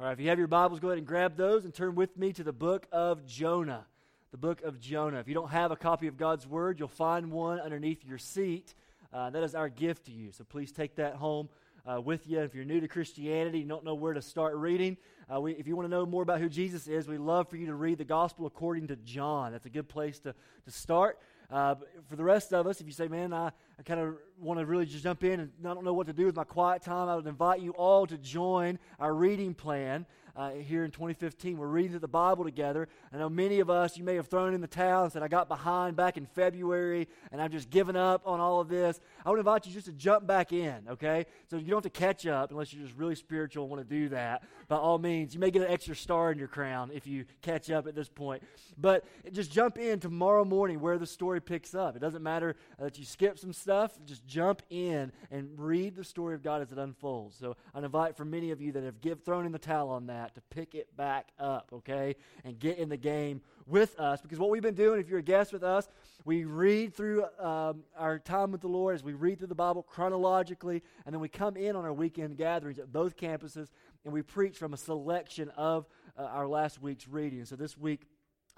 [0.00, 2.16] All right, if you have your Bibles, go ahead and grab those and turn with
[2.16, 3.84] me to the book of Jonah.
[4.30, 5.18] The book of Jonah.
[5.18, 8.74] If you don't have a copy of God's Word, you'll find one underneath your seat.
[9.12, 10.32] Uh, that is our gift to you.
[10.32, 11.50] So please take that home
[11.86, 12.40] uh, with you.
[12.40, 14.96] If you're new to Christianity, you don't know where to start reading,
[15.30, 17.58] uh, we, if you want to know more about who Jesus is, we love for
[17.58, 19.52] you to read the Gospel according to John.
[19.52, 21.18] That's a good place to, to start.
[21.50, 21.74] Uh,
[22.08, 24.66] for the rest of us, if you say, man, I, I kind of want to
[24.66, 27.08] really just jump in and I don't know what to do with my quiet time,
[27.08, 30.04] I would invite you all to join our reading plan
[30.36, 31.58] uh, here in 2015.
[31.58, 32.88] We're reading the Bible together.
[33.12, 35.28] I know many of us, you may have thrown in the towel and said, I
[35.28, 39.00] got behind back in February and I've just given up on all of this.
[39.24, 41.26] I would invite you just to jump back in, okay?
[41.48, 43.94] So you don't have to catch up unless you're just really spiritual and want to
[43.94, 44.44] do that.
[44.68, 47.70] By all means, you may get an extra star in your crown if you catch
[47.70, 48.42] up at this point.
[48.78, 51.96] But just jump in tomorrow morning where the story picks up.
[51.96, 53.69] It doesn't matter that you skip some stuff,
[54.04, 57.36] just jump in and read the story of God as it unfolds.
[57.36, 60.06] So I invite for many of you that have give, thrown in the towel on
[60.06, 62.16] that to pick it back up, okay?
[62.44, 64.20] And get in the game with us.
[64.20, 65.88] Because what we've been doing, if you're a guest with us,
[66.24, 69.82] we read through um, our time with the Lord as we read through the Bible
[69.82, 73.68] chronologically, and then we come in on our weekend gatherings at both campuses
[74.04, 75.86] and we preach from a selection of
[76.18, 77.44] uh, our last week's reading.
[77.44, 78.06] So this week,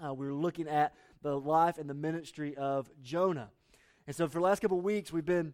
[0.03, 3.49] uh, we're looking at the life and the ministry of Jonah.
[4.07, 5.53] And so for the last couple of weeks, we've been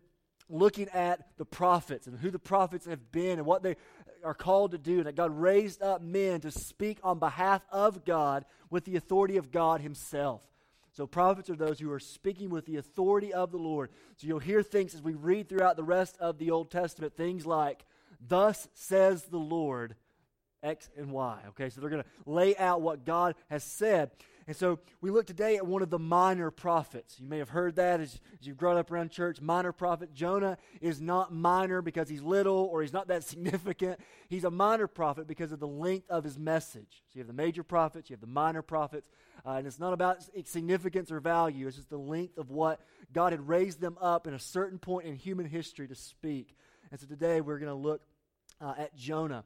[0.49, 3.75] looking at the prophets and who the prophets have been and what they
[4.23, 8.03] are called to do, and that God raised up men to speak on behalf of
[8.03, 10.41] God with the authority of God Himself.
[10.91, 13.91] So, prophets are those who are speaking with the authority of the Lord.
[14.17, 17.45] So, you'll hear things as we read throughout the rest of the Old Testament, things
[17.45, 17.85] like,
[18.27, 19.95] Thus says the Lord,
[20.61, 21.39] X and Y.
[21.49, 24.11] Okay, so they're going to lay out what God has said.
[24.49, 27.19] And so we look today at one of the minor prophets.
[27.19, 29.39] You may have heard that as, as, you've grown up around church.
[29.41, 30.11] Minor prophet.
[30.11, 33.99] Jonah is not minor because he's little or he's not that significant.
[34.27, 37.03] He's a minor prophet because of the length of his message.
[37.09, 39.07] So you have the major prophets, you have the minor prophets.
[39.45, 42.79] Uh, and it's not about significance or value, it's just the length of what
[43.13, 46.55] God had raised them up in a certain point in human history to speak.
[46.89, 48.01] And so today we're going to look
[48.59, 49.43] uh, at Jonah.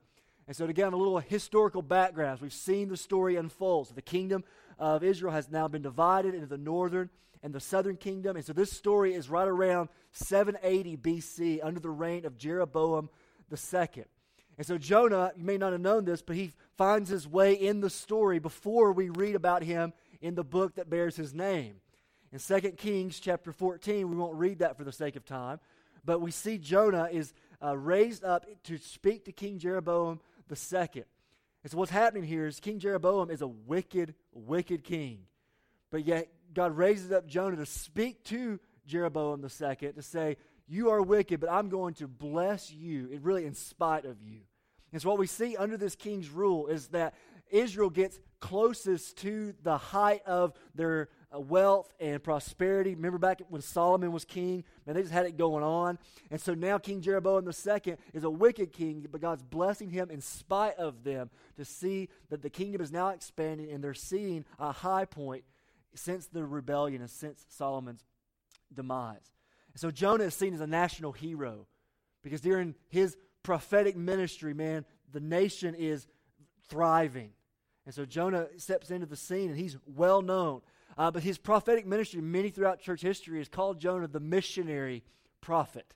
[0.48, 3.88] And so, to give a little historical background, we've seen the story unfold.
[3.88, 4.44] So, the kingdom
[4.80, 7.10] of Israel has now been divided into the northern
[7.42, 8.36] and the southern kingdom.
[8.36, 13.10] And so, this story is right around 780 BC under the reign of Jeroboam
[13.52, 14.06] II.
[14.58, 17.82] And so, Jonah, you may not have known this, but he finds his way in
[17.82, 21.76] the story before we read about him in the book that bears his name.
[22.32, 25.60] In 2 Kings chapter 14, we won't read that for the sake of time,
[26.06, 27.34] but we see Jonah is
[27.64, 30.20] uh, raised up to speak to King Jeroboam
[30.50, 31.04] II.
[31.64, 35.20] And so what's happening here is King Jeroboam is a wicked, wicked king.
[35.92, 40.38] But yet God raises up Jonah to speak to Jeroboam the second to say,
[40.68, 44.42] You are wicked, but I'm going to bless you, it really in spite of you.
[44.92, 47.16] And so what we see under this king's rule is that
[47.50, 52.94] Israel gets closest to the height of their Uh, wealth and prosperity.
[52.94, 54.64] Remember back when Solomon was king?
[54.86, 55.98] Man, they just had it going on.
[56.30, 60.22] And so now King Jeroboam II is a wicked king, but God's blessing him in
[60.22, 64.72] spite of them to see that the kingdom is now expanding and they're seeing a
[64.72, 65.44] high point
[65.96, 68.04] since the rebellion and since Solomon's
[68.74, 69.34] demise.
[69.74, 71.68] And so Jonah is seen as a national hero
[72.22, 76.08] because during his prophetic ministry, man, the nation is
[76.70, 77.32] thriving.
[77.86, 80.62] And so Jonah steps into the scene and he's well known.
[80.98, 85.04] Uh, but his prophetic ministry, many throughout church history, is called Jonah the missionary
[85.42, 85.94] prophet.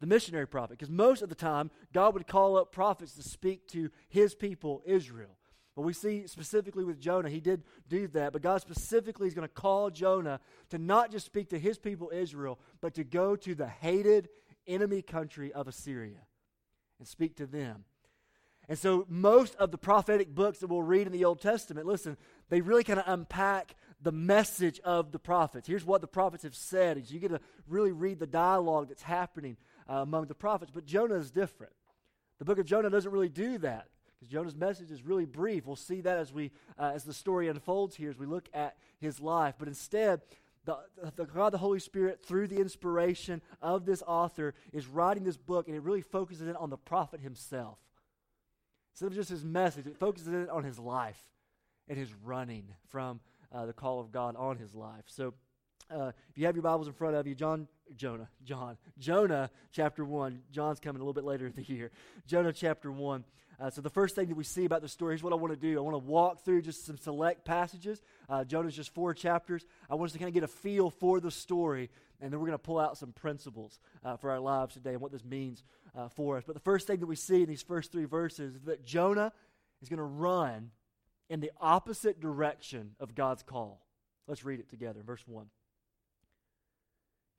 [0.00, 0.78] The missionary prophet.
[0.78, 4.82] Because most of the time, God would call up prophets to speak to his people,
[4.86, 5.36] Israel.
[5.74, 8.32] But we see specifically with Jonah, he did do that.
[8.32, 10.40] But God specifically is going to call Jonah
[10.70, 14.28] to not just speak to his people, Israel, but to go to the hated
[14.66, 16.18] enemy country of Assyria
[16.98, 17.84] and speak to them.
[18.68, 22.16] And so, most of the prophetic books that we'll read in the Old Testament, listen,
[22.50, 25.66] they really kind of unpack the message of the prophets.
[25.66, 26.98] Here's what the prophets have said.
[26.98, 29.56] Is you get to really read the dialogue that's happening
[29.88, 30.70] uh, among the prophets.
[30.72, 31.72] But Jonah is different.
[32.38, 35.66] The book of Jonah doesn't really do that because Jonah's message is really brief.
[35.66, 38.76] We'll see that as we uh, as the story unfolds here as we look at
[39.00, 39.54] his life.
[39.58, 40.20] But instead,
[40.64, 40.78] the,
[41.16, 45.66] the, God, the Holy Spirit, through the inspiration of this author, is writing this book,
[45.66, 47.78] and it really focuses in on the prophet himself.
[48.92, 51.20] Instead of just his message, it focuses in on his life
[51.88, 53.20] and his running from
[53.52, 55.04] uh, the call of God on his life.
[55.06, 55.34] So
[55.90, 57.66] uh, if you have your Bibles in front of you, John,
[57.96, 60.42] Jonah, John, Jonah chapter 1.
[60.50, 61.90] John's coming a little bit later in the year.
[62.26, 63.24] Jonah chapter 1.
[63.60, 65.52] Uh, so the first thing that we see about the story, here's what I want
[65.52, 65.78] to do.
[65.78, 68.00] I want to walk through just some select passages.
[68.28, 69.66] Uh, Jonah's just four chapters.
[69.90, 71.90] I want us to kind of get a feel for the story,
[72.20, 75.00] and then we're going to pull out some principles uh, for our lives today and
[75.00, 75.64] what this means
[75.96, 76.44] uh, for us.
[76.46, 79.32] But the first thing that we see in these first three verses is that Jonah
[79.82, 80.70] is going to run
[81.28, 83.86] in the opposite direction of God's call.
[84.26, 85.00] Let's read it together.
[85.04, 85.46] Verse 1.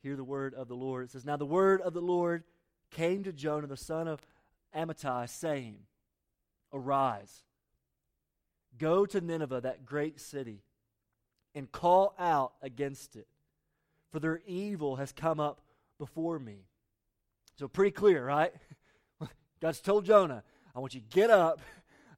[0.01, 1.06] Hear the word of the Lord.
[1.06, 2.44] It says, Now the word of the Lord
[2.91, 4.21] came to Jonah, the son of
[4.75, 5.77] Amittai, saying,
[6.71, 7.44] Arise,
[8.77, 10.62] go to Nineveh, that great city,
[11.56, 13.27] and call out against it,
[14.12, 15.62] for their evil has come up
[15.97, 16.65] before me.
[17.57, 18.53] So, pretty clear, right?
[19.59, 20.44] God's told Jonah,
[20.74, 21.59] I want you to get up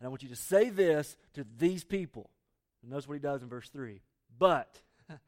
[0.01, 2.31] and I want you to say this to these people.
[2.81, 4.01] And notice what he does in verse 3.
[4.39, 4.81] But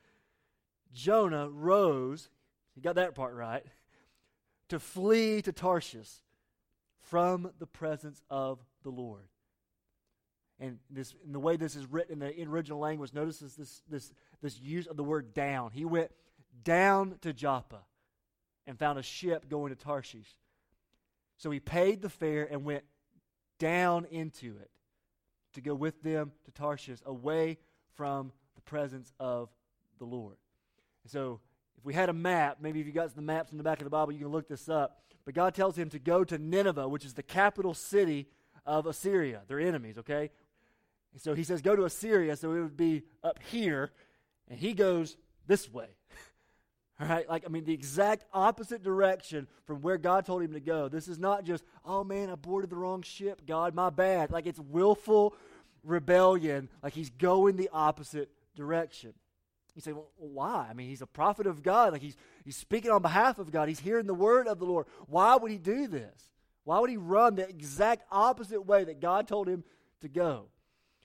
[0.93, 2.27] Jonah rose,
[2.73, 3.63] he got that part right,
[4.69, 6.09] to flee to Tarshish
[7.03, 9.27] from the presence of the Lord.
[10.59, 14.11] And this, in the way this is written in the original language, notice this, this,
[14.41, 15.69] this use of the word down.
[15.71, 16.09] He went
[16.63, 17.81] down to Joppa
[18.65, 20.35] and found a ship going to Tarshish.
[21.37, 22.85] So he paid the fare and went
[23.63, 24.69] down into it
[25.53, 27.57] to go with them to Tarshish, away
[27.95, 29.49] from the presence of
[29.99, 30.35] the Lord.
[31.03, 31.39] And so
[31.77, 33.85] if we had a map, maybe if you got the maps in the back of
[33.85, 35.01] the Bible, you can look this up.
[35.23, 38.27] But God tells him to go to Nineveh, which is the capital city
[38.65, 39.43] of Assyria.
[39.47, 40.29] They're enemies, okay?
[41.13, 43.93] And so he says, go to Assyria, so it would be up here,
[44.49, 45.15] and he goes
[45.47, 45.87] this way.
[47.03, 50.61] All right, like, I mean, the exact opposite direction from where God told him to
[50.61, 50.87] go.
[50.87, 54.31] This is not just, oh man, I boarded the wrong ship, God, my bad.
[54.31, 55.35] Like, it's willful
[55.83, 56.69] rebellion.
[56.81, 59.13] Like, he's going the opposite direction.
[59.75, 60.67] You say, well, why?
[60.69, 61.91] I mean, he's a prophet of God.
[61.91, 62.15] Like, he's,
[62.45, 63.67] he's speaking on behalf of God.
[63.67, 64.85] He's hearing the word of the Lord.
[65.07, 66.31] Why would he do this?
[66.63, 69.65] Why would he run the exact opposite way that God told him
[69.99, 70.45] to go?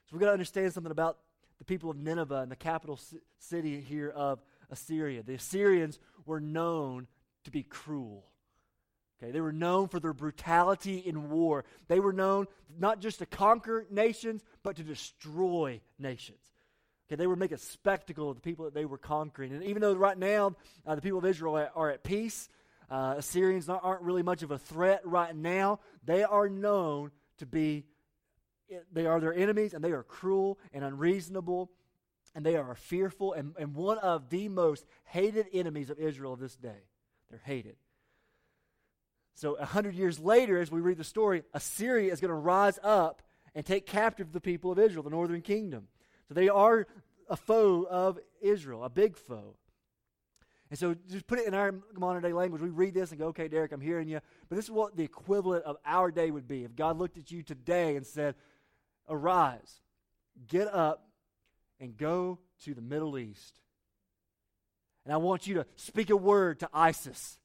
[0.05, 1.19] So, we've got to understand something about
[1.59, 3.01] the people of Nineveh and the capital
[3.41, 4.39] city here of
[4.71, 5.23] Assyria.
[5.23, 7.07] The Assyrians were known
[7.45, 8.25] to be cruel.
[9.21, 11.65] Okay, they were known for their brutality in war.
[11.89, 12.47] They were known
[12.79, 16.39] not just to conquer nations, but to destroy nations.
[17.09, 19.53] Okay, they would make a spectacle of the people that they were conquering.
[19.53, 20.55] And even though right now
[20.87, 22.49] uh, the people of Israel are, are at peace,
[22.91, 25.81] uh, Assyrians not, aren't really much of a threat right now.
[26.05, 27.87] They are known to be,
[28.93, 31.71] they are their enemies, and they are cruel and unreasonable
[32.39, 36.39] and they are fearful and, and one of the most hated enemies of Israel of
[36.39, 36.85] this day.
[37.29, 37.75] They're hated.
[39.35, 42.79] So, a hundred years later, as we read the story, Assyria is going to rise
[42.85, 43.23] up
[43.57, 45.89] and take captive the people of Israel, the northern kingdom.
[46.29, 46.87] So, they are
[47.29, 49.57] a foe of Israel, a big foe.
[50.71, 52.63] And so, just put it in our modern day language.
[52.63, 54.21] We read this and go, okay, Derick, I'm hearing you.
[54.49, 57.33] But this is what the equivalent of our day would be if God looked at
[57.33, 58.37] you today and said,
[59.09, 59.81] Arise,
[60.47, 61.08] get up,
[61.81, 63.61] and go to the Middle East.
[65.05, 67.39] And I want you to speak a word to ISIS.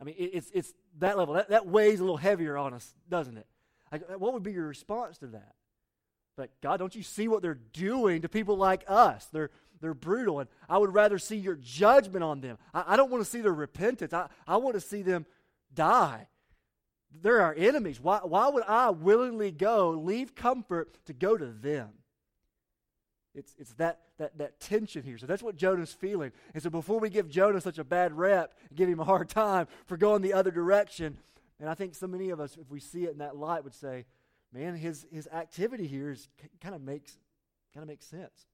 [0.00, 1.34] I mean, it's, it's that level.
[1.34, 3.46] That, that weighs a little heavier on us, doesn't it?
[3.90, 5.54] Like, what would be your response to that?
[6.36, 9.26] But God, don't you see what they're doing to people like us?
[9.32, 9.50] They're,
[9.80, 12.58] they're brutal, and I would rather see your judgment on them.
[12.72, 14.12] I, I don't want to see their repentance.
[14.12, 15.26] I, I want to see them
[15.74, 16.28] die.
[17.22, 18.00] They're our enemies.
[18.00, 21.88] Why, why would I willingly go, leave comfort to go to them?
[23.38, 25.16] It's, it's that, that, that tension here.
[25.18, 26.32] So that's what Jonah's feeling.
[26.54, 29.28] And so before we give Jonah such a bad rep and give him a hard
[29.28, 31.16] time for going the other direction,
[31.60, 33.74] and I think so many of us, if we see it in that light, would
[33.74, 34.06] say,
[34.52, 36.28] man, his, his activity here is,
[36.60, 37.16] kind of makes
[37.74, 38.46] kind of makes sense.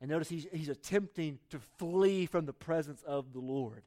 [0.00, 3.82] And notice he's, he's attempting to flee from the presence of the Lord.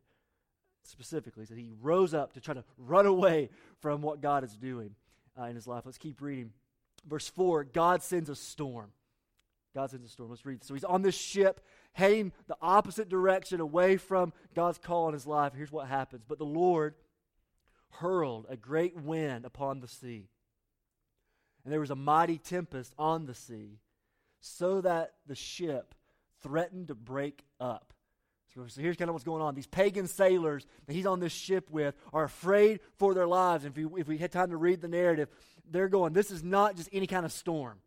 [0.84, 4.96] Specifically, so he rose up to try to run away from what God is doing
[5.40, 5.84] uh, in his life.
[5.86, 6.52] Let's keep reading.
[7.08, 8.92] Verse 4 God sends a storm.
[9.74, 10.30] God's in the storm.
[10.30, 10.64] Let's read.
[10.64, 11.62] So he's on this ship,
[11.94, 15.54] heading the opposite direction away from God's call on his life.
[15.56, 16.24] Here's what happens.
[16.28, 16.96] But the Lord
[17.90, 20.28] hurled a great wind upon the sea,
[21.64, 23.80] and there was a mighty tempest on the sea,
[24.42, 25.96] so that the ship
[26.42, 27.94] threatened to break up.
[28.54, 29.56] So, here's kind of what's going on.
[29.56, 33.66] These pagan sailors that he's on this ship with are afraid for their lives.
[33.66, 35.30] And if, we if we had time to read the narrative,
[35.68, 37.80] they're going, this is not just any kind of storm.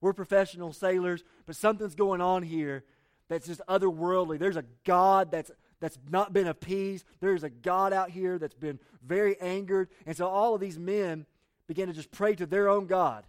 [0.00, 2.84] We're professional sailors, but something's going on here
[3.28, 4.38] that's just otherworldly.
[4.38, 7.06] There's a God that's that's not been appeased.
[7.20, 9.88] There's a God out here that's been very angered.
[10.06, 11.24] And so all of these men
[11.66, 13.24] began to just pray to their own God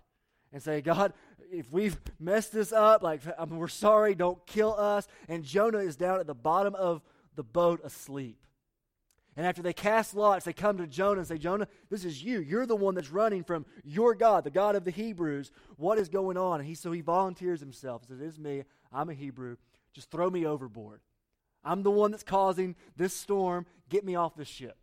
[0.51, 1.13] and say, God,
[1.51, 5.07] if we've messed this up, like I mean, we're sorry, don't kill us.
[5.29, 7.01] And Jonah is down at the bottom of
[7.35, 8.37] the boat asleep.
[9.37, 12.41] And after they cast lots, they come to Jonah and say, Jonah, this is you.
[12.41, 15.51] You're the one that's running from your God, the God of the Hebrews.
[15.77, 16.59] What is going on?
[16.59, 18.01] And he, so he volunteers himself.
[18.01, 18.63] He says, It is me.
[18.91, 19.55] I'm a Hebrew.
[19.93, 20.99] Just throw me overboard.
[21.63, 23.65] I'm the one that's causing this storm.
[23.89, 24.77] Get me off this ship.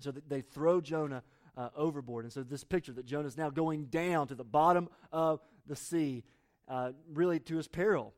[0.00, 1.22] So they throw Jonah
[1.56, 2.24] uh, overboard.
[2.24, 5.76] And so, this picture that Jonah is now going down to the bottom of the
[5.76, 6.24] sea,
[6.68, 8.14] uh, really to his peril.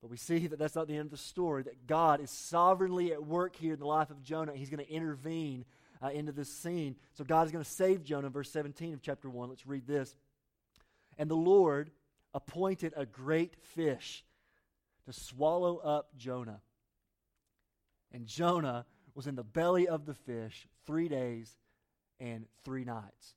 [0.00, 3.12] But we see that that's not the end of the story, that God is sovereignly
[3.12, 4.52] at work here in the life of Jonah.
[4.54, 5.64] He's going to intervene
[6.02, 6.96] uh, into this scene.
[7.14, 9.48] So God is going to save Jonah, verse 17 of chapter 1.
[9.48, 10.14] Let's read this.
[11.18, 11.90] And the Lord
[12.32, 14.24] appointed a great fish
[15.06, 16.60] to swallow up Jonah.
[18.12, 21.56] And Jonah was in the belly of the fish three days
[22.20, 23.34] and three nights.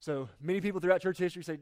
[0.00, 1.58] So many people throughout church history say,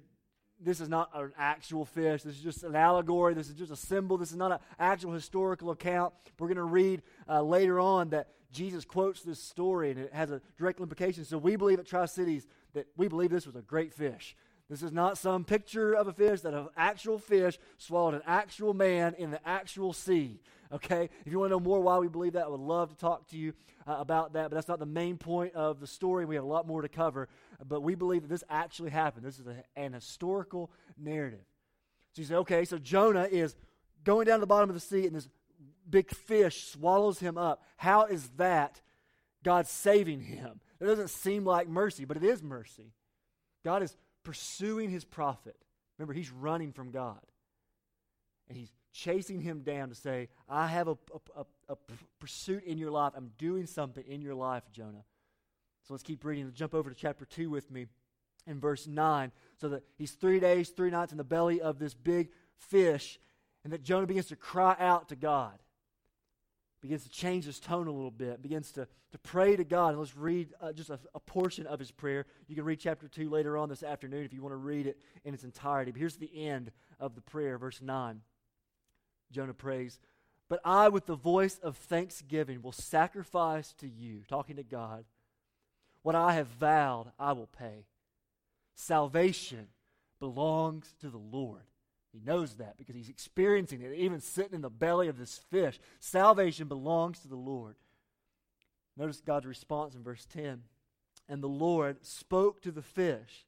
[0.63, 2.23] this is not an actual fish.
[2.23, 3.35] This is just an allegory.
[3.35, 4.19] This is just a symbol.
[4.19, 6.13] This is not an actual historical account.
[6.39, 10.31] We're going to read uh, later on that Jesus quotes this story and it has
[10.31, 11.25] a direct implication.
[11.25, 14.37] So we believe at Tri Cities that we believe this was a great fish.
[14.69, 18.73] This is not some picture of a fish, that an actual fish swallowed an actual
[18.73, 20.41] man in the actual sea.
[20.73, 21.09] Okay?
[21.25, 23.29] If you want to know more why we believe that, I would love to talk
[23.29, 23.53] to you
[23.87, 26.25] uh, about that, but that's not the main point of the story.
[26.25, 27.29] We have a lot more to cover.
[27.67, 29.25] But we believe that this actually happened.
[29.25, 31.45] This is a, an historical narrative.
[32.13, 33.57] So you say, okay, so Jonah is
[34.05, 35.29] going down to the bottom of the sea, and this
[35.89, 37.63] big fish swallows him up.
[37.77, 38.81] How is that
[39.43, 40.61] God saving him?
[40.81, 42.93] It doesn't seem like mercy, but it is mercy.
[43.65, 45.57] God is pursuing his prophet.
[45.99, 47.21] Remember, he's running from God.
[48.49, 50.97] And he's chasing him down to say, I have a,
[51.37, 51.77] a, a, a
[52.19, 53.13] pursuit in your life.
[53.17, 55.05] I'm doing something in your life, Jonah.
[55.87, 56.45] So let's keep reading.
[56.45, 57.87] Let's Jump over to chapter 2 with me
[58.47, 59.33] in verse 9.
[59.61, 63.19] So that he's three days, three nights in the belly of this big fish,
[63.65, 65.59] and that Jonah begins to cry out to God
[66.81, 69.91] begins to change his tone a little bit, begins to, to pray to God.
[69.91, 72.27] And let's read uh, just a, a, portion of his prayer.
[72.49, 74.99] You can read chapter 2 later on this afternoon if you want to read it
[75.25, 75.91] in its entirety.
[75.91, 78.21] But here's the end of the prayer, verse 9.
[79.31, 79.99] Jonah prays,
[80.49, 85.05] But I, with the voice of thanksgiving, will sacrifice to you, talking to God,
[86.03, 87.87] what I have vowed, I will pay.
[88.75, 89.69] Salvation
[90.19, 91.63] belongs to the Lord.
[92.13, 95.79] He knows that because he's experiencing it, even sitting in the belly of this fish.
[96.01, 97.77] Salvation belongs to the Lord.
[98.97, 100.63] Notice God's response in verse 10.
[101.29, 103.47] And the Lord spoke to the fish,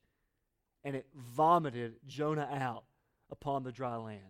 [0.84, 2.84] and it vomited Jonah out
[3.30, 4.20] upon the dry land.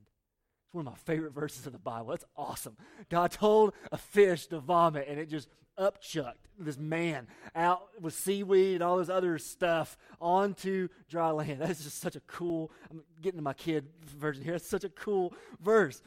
[0.72, 2.06] It's one of my favorite verses of the Bible.
[2.06, 2.78] That's awesome.
[3.10, 8.76] God told a fish to vomit, and it just upchucked this man out with seaweed
[8.76, 11.56] and all this other stuff onto dry land.
[11.60, 12.70] That's just such a cool.
[12.90, 13.86] I'm getting to my kid
[14.16, 14.54] version here.
[14.54, 16.00] It's such a cool verse.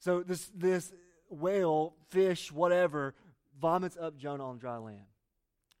[0.00, 0.92] So this this
[1.30, 3.14] whale, fish, whatever,
[3.60, 5.06] vomits up Jonah on dry land.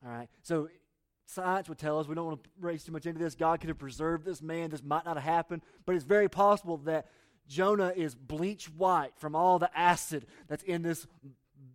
[0.04, 0.28] All right.
[0.42, 0.68] So
[1.24, 3.34] science would tell us we don't want to race too much into this.
[3.34, 4.70] God could have preserved this man.
[4.70, 7.06] This might not have happened, but it's very possible that
[7.48, 11.06] Jonah is bleach white from all the acid that's in this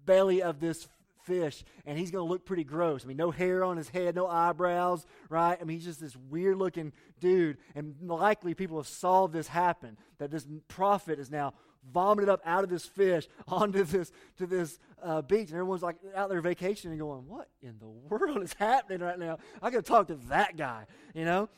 [0.05, 0.87] belly of this
[1.23, 3.03] fish, and he's going to look pretty gross.
[3.03, 5.57] I mean, no hair on his head, no eyebrows, right?
[5.59, 7.57] I mean, he's just this weird looking dude.
[7.75, 11.53] And likely people have saw this happen that this prophet is now
[11.93, 15.97] vomited up out of this fish onto this to this uh, beach, and everyone's like
[16.15, 19.89] out there vacationing, going, "What in the world is happening right now?" I got to
[19.89, 20.85] talk to that guy.
[21.13, 21.49] You know,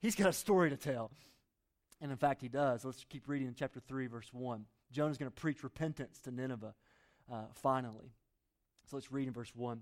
[0.00, 1.10] he's got a story to tell,
[2.04, 2.84] and in fact, he does.
[2.84, 4.66] Let's keep reading in chapter three, verse one.
[4.92, 6.74] Jonah's going to preach repentance to Nineveh.
[7.32, 8.12] Uh, finally,
[8.84, 9.80] so let's read in verse 1.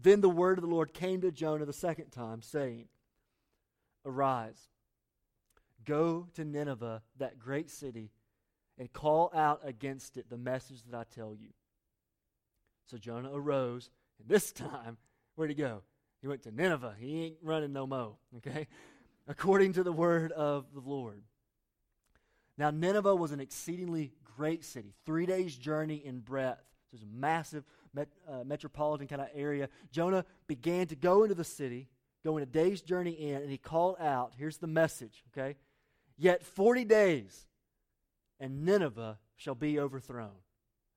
[0.00, 2.86] Then the word of the Lord came to Jonah the second time, saying,
[4.06, 4.68] Arise,
[5.84, 8.12] go to Nineveh, that great city,
[8.78, 11.48] and call out against it the message that I tell you.
[12.86, 14.98] So Jonah arose, and this time,
[15.34, 15.82] where'd he go?
[16.20, 16.94] He went to Nineveh.
[16.96, 18.68] He ain't running no mo, okay?
[19.26, 21.22] According to the word of the Lord.
[22.58, 26.62] Now, Nineveh was an exceedingly great city, three days' journey in breadth.
[26.90, 27.64] So it was a massive
[27.94, 31.88] met, uh, metropolitan kind of area, Jonah began to go into the city,
[32.24, 34.32] going a day's journey in, and he called out.
[34.36, 35.56] Here's the message, okay?
[36.16, 37.46] Yet 40 days,
[38.40, 40.36] and Nineveh shall be overthrown.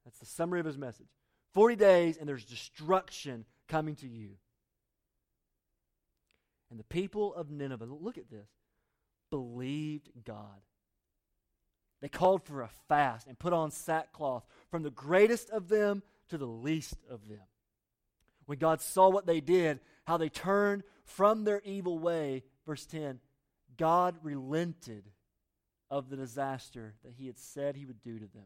[0.05, 1.07] That's the summary of his message.
[1.53, 4.31] 40 days, and there's destruction coming to you.
[6.69, 8.49] And the people of Nineveh, look at this,
[9.29, 10.61] believed God.
[12.01, 16.37] They called for a fast and put on sackcloth, from the greatest of them to
[16.37, 17.39] the least of them.
[18.45, 23.19] When God saw what they did, how they turned from their evil way, verse 10,
[23.77, 25.05] God relented
[25.89, 28.45] of the disaster that he had said he would do to them.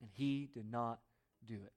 [0.00, 1.00] And he did not
[1.46, 1.72] do it.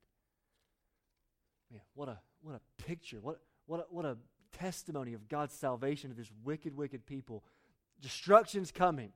[1.71, 3.19] Man, what a what a picture.
[3.21, 4.17] What what a, what a
[4.51, 7.43] testimony of God's salvation to this wicked, wicked people.
[8.01, 9.11] Destruction's coming.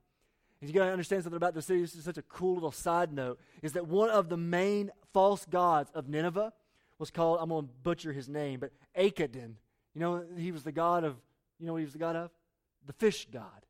[0.61, 1.81] And you got to understand something about the city.
[1.81, 3.39] This is such a cool little side note.
[3.61, 6.53] Is that one of the main false gods of Nineveh
[6.99, 9.55] was called, I'm going to butcher his name, but Akadin.
[9.93, 11.17] You know, he was the God of,
[11.59, 12.31] you know what he was the God of?
[12.85, 13.65] The fish God.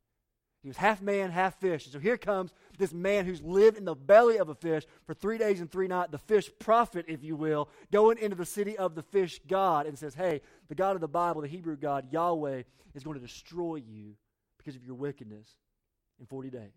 [0.63, 1.84] He was half man, half fish.
[1.84, 5.13] And so here comes this man who's lived in the belly of a fish for
[5.13, 8.77] three days and three nights, the fish prophet, if you will, going into the city
[8.77, 10.39] of the fish God and says, Hey,
[10.70, 12.63] the God of the Bible, the Hebrew God, Yahweh,
[12.96, 14.15] is going to destroy you
[14.58, 15.50] because of your wickedness
[16.17, 16.72] in 40 days.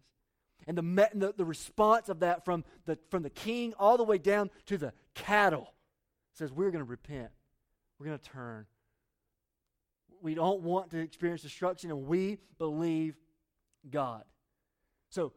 [0.66, 4.18] And the, the, the response of that from the, from the king all the way
[4.18, 5.72] down to the cattle
[6.32, 7.30] says, We're going to repent.
[8.00, 8.66] We're going to turn.
[10.20, 13.16] We don't want to experience destruction, and we believe
[13.90, 14.24] God.
[15.10, 15.32] So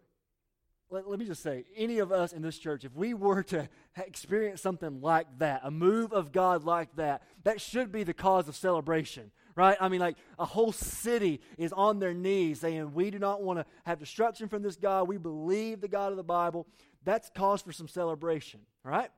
[0.91, 3.69] let, let, me just say, any of us in this church, if we were to
[3.97, 8.47] experience something like that, a move of God like that, that should be the cause
[8.47, 9.77] of celebration, right?
[9.79, 13.59] I mean, like a whole city is on their knees saying, We do not want
[13.59, 15.07] to have destruction from this God.
[15.07, 16.65] We believe the God of the Bible.
[17.03, 19.09] That's cause for some celebration, right?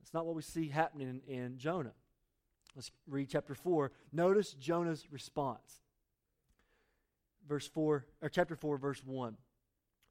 [0.00, 1.92] That's not what we see happening in, Jonah.
[2.76, 3.90] Let's read chapter 4.
[4.12, 5.80] Notice Jonah's response
[7.48, 9.36] verse 4, or chapter 4, verse 1.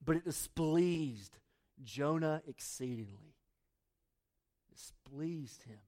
[0.03, 1.37] But it displeased
[1.83, 3.35] Jonah exceedingly.
[4.73, 5.79] Displeased him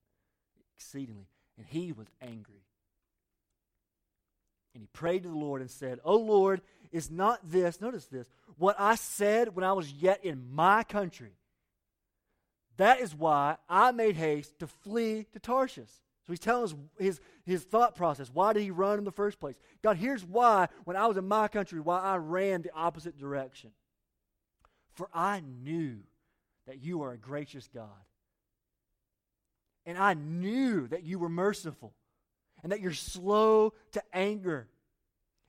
[0.75, 1.27] exceedingly.
[1.57, 2.63] And he was angry.
[4.73, 8.29] And he prayed to the Lord and said, O Lord, is not this, notice this,
[8.57, 11.33] what I said when I was yet in my country?
[12.77, 15.89] That is why I made haste to flee to Tarshish.
[16.29, 18.29] So he's telling us his, his thought process.
[18.31, 19.55] Why did he run in the first place?
[19.81, 23.71] God, here's why, when I was in my country, why I ran the opposite direction.
[24.93, 26.01] For I knew
[26.67, 27.89] that you are a gracious God.
[29.87, 31.95] And I knew that you were merciful
[32.61, 34.67] and that you're slow to anger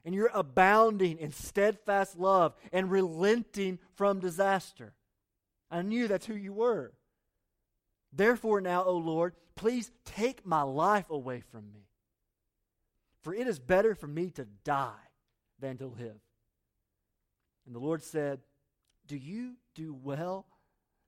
[0.06, 4.94] and you're abounding in steadfast love and relenting from disaster.
[5.70, 6.94] I knew that's who you were.
[8.12, 11.86] Therefore, now, O Lord, please take my life away from me.
[13.22, 15.08] For it is better for me to die
[15.58, 16.20] than to live.
[17.66, 18.40] And the Lord said,
[19.06, 20.46] Do you do well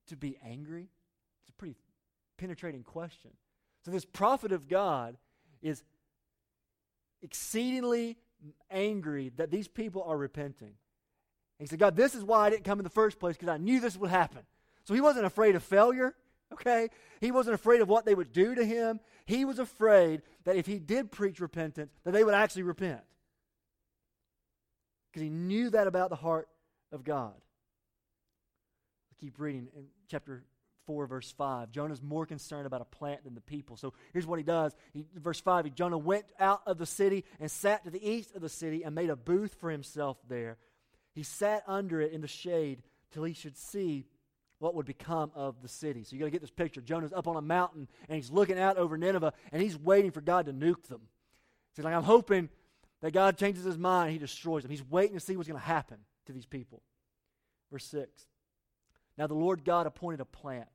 [0.08, 0.90] to be angry?
[1.40, 1.76] It's a pretty
[2.38, 3.32] penetrating question.
[3.84, 5.16] So, this prophet of God
[5.62, 5.82] is
[7.22, 8.18] exceedingly
[8.70, 10.74] angry that these people are repenting.
[11.58, 13.56] he said, God, this is why I didn't come in the first place because I
[13.56, 14.42] knew this would happen.
[14.84, 16.14] So, he wasn't afraid of failure.
[16.52, 16.88] Okay?
[17.20, 19.00] He wasn't afraid of what they would do to him.
[19.26, 23.00] He was afraid that if he did preach repentance, that they would actually repent.
[25.10, 26.48] Because he knew that about the heart
[26.90, 27.34] of God.
[27.34, 30.44] I keep reading in chapter
[30.86, 31.70] 4, verse 5.
[31.70, 33.76] Jonah's more concerned about a plant than the people.
[33.76, 34.74] So here's what he does.
[34.92, 38.34] He, verse 5 he, Jonah went out of the city and sat to the east
[38.34, 40.58] of the city and made a booth for himself there.
[41.14, 44.06] He sat under it in the shade till he should see
[44.62, 46.04] what would become of the city.
[46.04, 46.80] So you got to get this picture.
[46.80, 50.20] Jonah's up on a mountain and he's looking out over Nineveh and he's waiting for
[50.20, 51.00] God to nuke them.
[51.74, 52.48] He's like, I'm hoping
[53.00, 54.70] that God changes his mind he destroys them.
[54.70, 56.80] He's waiting to see what's going to happen to these people.
[57.72, 58.08] Verse 6.
[59.18, 60.68] Now the Lord God appointed a plant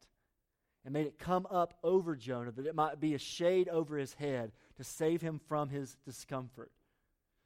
[0.83, 4.15] and made it come up over Jonah that it might be a shade over his
[4.15, 6.71] head to save him from his discomfort.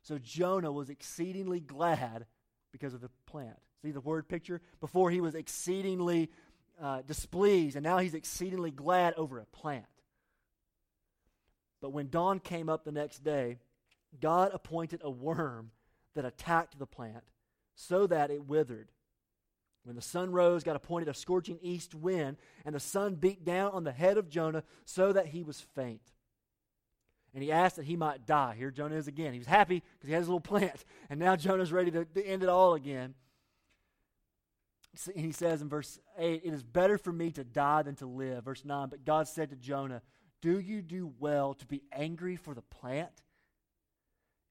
[0.02, 2.26] So Jonah was exceedingly glad
[2.72, 3.58] because of the plant.
[3.82, 4.62] See the word picture?
[4.80, 6.30] Before he was exceedingly
[6.82, 9.86] uh, displeased, and now he's exceedingly glad over a plant.
[11.82, 13.58] But when dawn came up the next day,
[14.20, 15.72] God appointed a worm
[16.16, 17.24] that attacked the plant
[17.76, 18.92] so that it withered.
[19.84, 23.72] When the sun rose, God appointed a scorching east wind, and the sun beat down
[23.72, 26.02] on the head of Jonah so that he was faint.
[27.34, 28.56] And he asked that he might die.
[28.58, 29.34] Here Jonah is again.
[29.34, 32.26] He was happy because he has a little plant, and now Jonah's ready to, to
[32.26, 33.16] end it all again.
[35.16, 38.06] And he says in verse 8, It is better for me to die than to
[38.06, 38.44] live.
[38.44, 40.02] Verse 9, but God said to Jonah,
[40.42, 43.22] Do you do well to be angry for the plant?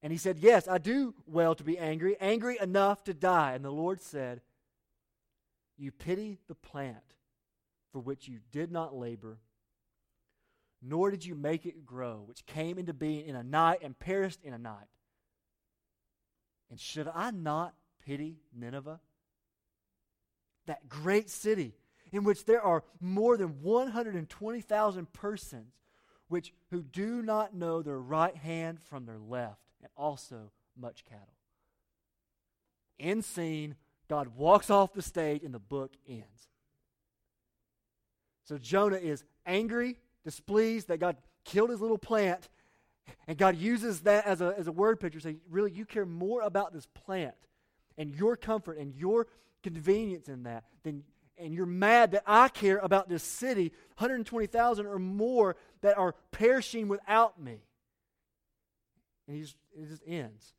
[0.02, 3.52] And he said, Yes, I do well to be angry, angry enough to die.
[3.52, 4.40] And the Lord said,
[5.76, 6.96] You pity the plant
[7.92, 9.38] for which you did not labor,
[10.82, 14.42] nor did you make it grow, which came into being in a night and perished
[14.42, 14.88] in a night.
[16.70, 19.00] And should I not pity Nineveh?
[20.70, 21.74] that great city
[22.12, 25.74] in which there are more than 120,000 persons
[26.28, 31.34] which who do not know their right hand from their left and also much cattle
[33.00, 33.74] in scene
[34.08, 36.48] god walks off the stage and the book ends
[38.44, 42.48] so jonah is angry displeased that god killed his little plant
[43.26, 46.42] and god uses that as a, as a word picture say really you care more
[46.42, 47.35] about this plant
[47.96, 49.26] and your comfort and your
[49.62, 51.02] convenience in that, then
[51.38, 56.87] and you're mad that I care about this city, 120,000 or more that are perishing
[56.87, 57.62] without me.
[59.26, 60.52] and he just, it just ends.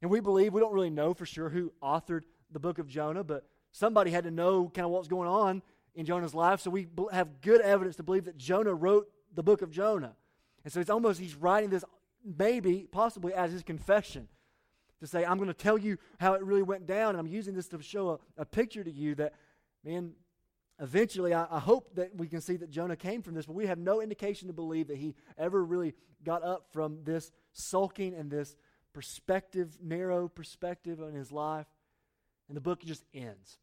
[0.00, 3.24] And we believe, we don't really know for sure who authored the book of Jonah,
[3.24, 5.60] but somebody had to know kind of what's going on
[5.98, 6.60] in Jonah's life.
[6.60, 10.14] So we have good evidence to believe that Jonah wrote the book of Jonah.
[10.62, 11.84] And so it's almost, he's writing this
[12.24, 14.28] maybe, possibly as his confession
[15.00, 17.10] to say, I'm going to tell you how it really went down.
[17.10, 19.34] And I'm using this to show a, a picture to you that,
[19.84, 20.12] man,
[20.78, 23.66] eventually I, I, hope that we can see that Jonah came from this, but we
[23.66, 28.30] have no indication to believe that he ever really got up from this sulking and
[28.30, 28.56] this
[28.92, 31.66] perspective, narrow perspective on his life.
[32.46, 33.58] And the book just ends.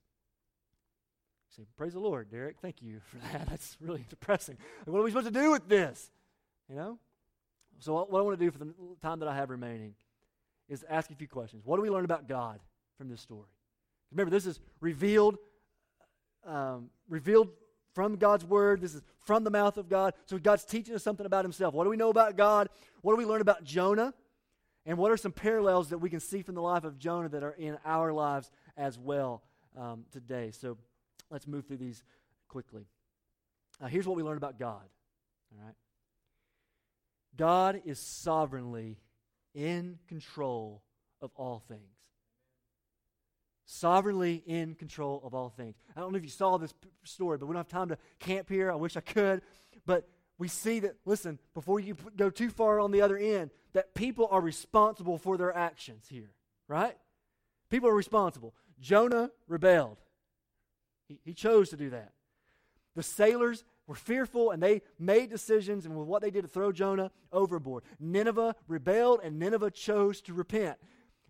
[1.56, 2.58] Say, Praise the Lord, Derick.
[2.62, 3.48] Thank you for that.
[3.48, 4.58] That's really depressing.
[4.86, 6.12] What are we supposed to do with this?
[6.70, 7.00] You know?
[7.80, 9.94] So, what I want to do for the time that I have remaining
[10.68, 11.64] is ask a few questions.
[11.66, 12.60] What do we learn about God
[12.98, 13.48] from this story?
[14.12, 15.38] Remember, this is revealed,
[16.46, 17.50] um, revealed
[17.94, 18.82] from God's word.
[18.82, 20.14] This is from the mouth of God.
[20.26, 21.74] So God's teaching us something about Himself.
[21.74, 22.70] What do we know about God?
[23.02, 24.14] What do we learn about Jonah?
[24.86, 27.44] And what are some parallels that we can see from the life of Jonah that
[27.44, 29.42] are in our lives as well
[29.78, 30.52] um, today?
[30.52, 30.78] So
[31.30, 32.04] let's move through these
[32.48, 32.88] quickly.
[33.82, 34.84] Uh, here's what we learn about God.
[35.52, 35.76] All right.
[37.36, 38.98] God is sovereignly
[39.54, 40.82] in control
[41.22, 41.82] of all things.
[43.66, 45.76] Sovereignly in control of all things.
[45.96, 47.98] I don't know if you saw this p- story, but we don't have time to
[48.20, 48.72] camp here.
[48.72, 49.42] I wish I could.
[49.86, 50.08] But
[50.38, 53.96] we see that, listen, before you p- go too far on the other end, that
[53.96, 56.32] people are responsible for their actions here,
[56.68, 56.96] right?
[57.70, 58.54] People are responsible.
[58.80, 59.98] Jonah rebelled,
[61.08, 62.12] he, he chose to do that.
[62.96, 66.72] The sailors were fearful and they made decisions and with what they did to throw
[66.72, 67.84] Jonah overboard.
[68.00, 70.78] Nineveh rebelled and Nineveh chose to repent.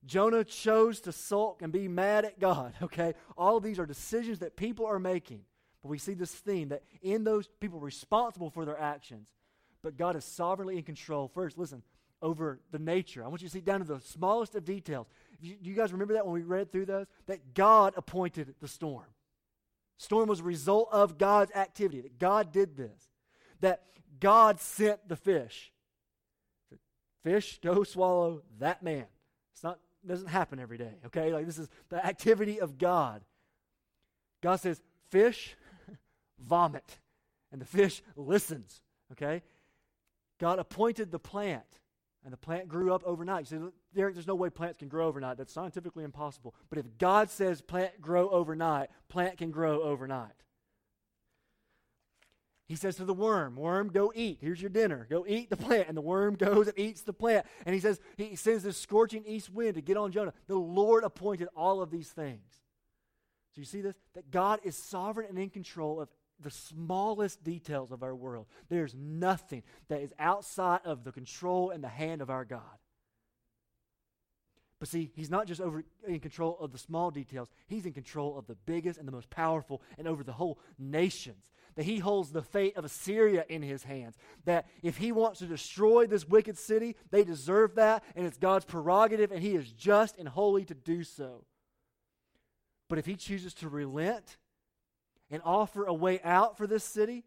[0.06, 3.14] Jonah chose to sulk and be mad at God, okay?
[3.38, 5.42] All of these are decisions that people are making.
[5.82, 9.34] But we see this theme that in those people responsible for their actions,
[9.84, 11.28] but God is sovereignly in control.
[11.28, 11.84] First, listen,
[12.22, 13.24] over the nature.
[13.24, 15.08] I want you to see down to the smallest of details.
[15.40, 17.06] You, you guys remember that when we read through those?
[17.28, 19.06] That God appointed the storm.
[19.98, 23.10] Storm was a result of God's activity, that God did this,
[23.62, 23.84] that
[24.20, 25.72] God sent the fish.
[27.24, 29.06] Fish, go swallow that man.
[29.54, 31.34] It's not doesn't happen every day, okay?
[31.34, 33.24] Like this is the activity of God.
[34.42, 35.56] God says, fish,
[36.40, 37.00] vomit.
[37.52, 38.82] And the fish listens,
[39.14, 39.42] okay?
[40.40, 41.64] God appointed the plant
[42.26, 43.52] and the plant grew up overnight.
[43.52, 45.38] You say, Derick, there's no way plants can grow overnight.
[45.38, 46.56] That's scientifically impossible.
[46.70, 50.34] But if God says plant grow overnight, plant can grow overnight.
[52.68, 54.40] He says to the worm, Worm, go eat.
[54.42, 55.06] Here's your dinner.
[55.08, 55.88] Go eat the plant.
[55.88, 57.46] And the worm goes and eats the plant.
[57.64, 60.34] And he says, He sends this scorching east wind to get on Jonah.
[60.48, 62.64] The Lord appointed all of these things.
[63.54, 63.94] So you see this?
[64.16, 66.10] That God is sovereign and in control of
[66.42, 68.48] the smallest details of our world.
[68.70, 72.62] There's nothing that is outside of the control and the hand of our God.
[74.80, 78.38] But see, he's not just over in control of the small details, he's in control
[78.38, 81.52] of the biggest and the most powerful and over the whole nations.
[81.76, 84.16] That he holds the fate of Assyria in his hands.
[84.46, 88.66] That if he wants to destroy this wicked city, they deserve that, and it's God's
[88.66, 91.46] prerogative, and he is just and holy to do so.
[92.88, 94.38] But if he chooses to relent
[95.30, 97.24] and offer a way out for this city,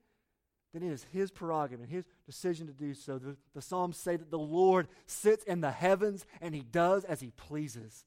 [0.73, 3.19] then it is his prerogative and his decision to do so.
[3.19, 7.21] The, the Psalms say that the Lord sits in the heavens and he does as
[7.21, 8.05] he pleases.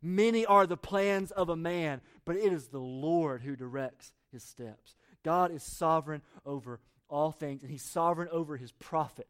[0.00, 4.42] Many are the plans of a man, but it is the Lord who directs his
[4.42, 4.94] steps.
[5.24, 9.26] God is sovereign over all things, and he's sovereign over his prophet.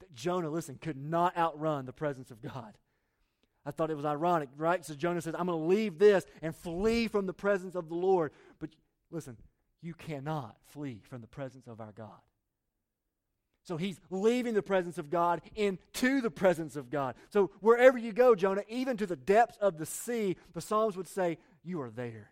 [0.00, 2.76] That Jonah, listen, could not outrun the presence of God.
[3.64, 4.84] I thought it was ironic, right?
[4.84, 7.94] So Jonah says, I'm going to leave this and flee from the presence of the
[7.94, 8.32] Lord.
[8.58, 8.70] But
[9.10, 9.36] listen,
[9.80, 12.20] you cannot flee from the presence of our God.
[13.64, 17.14] So he's leaving the presence of God into the presence of God.
[17.28, 21.08] So wherever you go, Jonah, even to the depths of the sea, the Psalms would
[21.08, 22.30] say, You are there.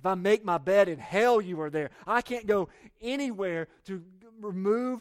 [0.00, 1.90] If I make my bed in hell, you are there.
[2.06, 2.68] I can't go
[3.00, 4.02] anywhere to
[4.40, 5.00] remove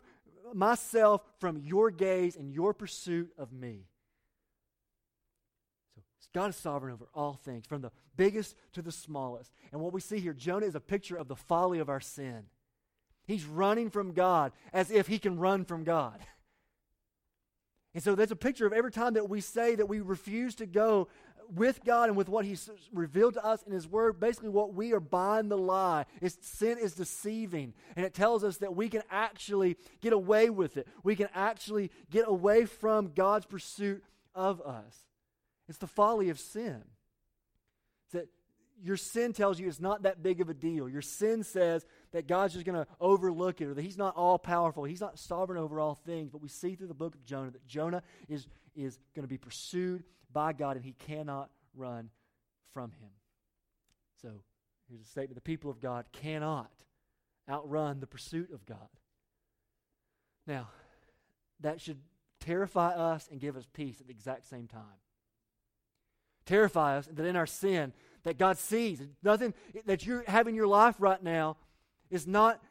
[0.53, 3.87] myself from your gaze and your pursuit of me.
[6.33, 9.51] God is sovereign over all things, from the biggest to the smallest.
[9.71, 12.45] And what we see here, Jonah is a picture of the folly of our sin.
[13.25, 16.19] He's running from God as if he can run from God.
[17.93, 20.65] And so that's a picture of every time that we say that we refuse to
[20.65, 21.07] go
[21.53, 24.93] with God and with what He's revealed to us in His Word, basically what we
[24.93, 26.05] are buying the lie.
[26.21, 27.73] is sin is deceiving.
[27.95, 30.87] And it tells us that we can actually get away with it.
[31.03, 34.97] We can actually get away from God's pursuit of us.
[35.67, 36.83] It's the folly of sin.
[38.05, 38.27] It's that
[38.81, 40.89] your sin tells you it's not that big of a deal.
[40.89, 44.37] Your sin says that God's just going to overlook it or that he's not all
[44.37, 44.83] powerful.
[44.83, 46.29] He's not sovereign over all things.
[46.29, 48.45] But we see through the book of Jonah that Jonah is,
[48.75, 52.09] is going to be pursued by God and he cannot run
[52.73, 53.09] from him.
[54.21, 54.29] So
[54.89, 56.71] here's a statement the people of God cannot
[57.49, 58.77] outrun the pursuit of God.
[60.45, 60.69] Now,
[61.61, 61.99] that should
[62.39, 64.81] terrify us and give us peace at the exact same time.
[66.45, 69.01] Terrify us that in our sin, that God sees.
[69.21, 69.53] Nothing
[69.85, 71.57] that you're having your life right now
[72.09, 72.61] is not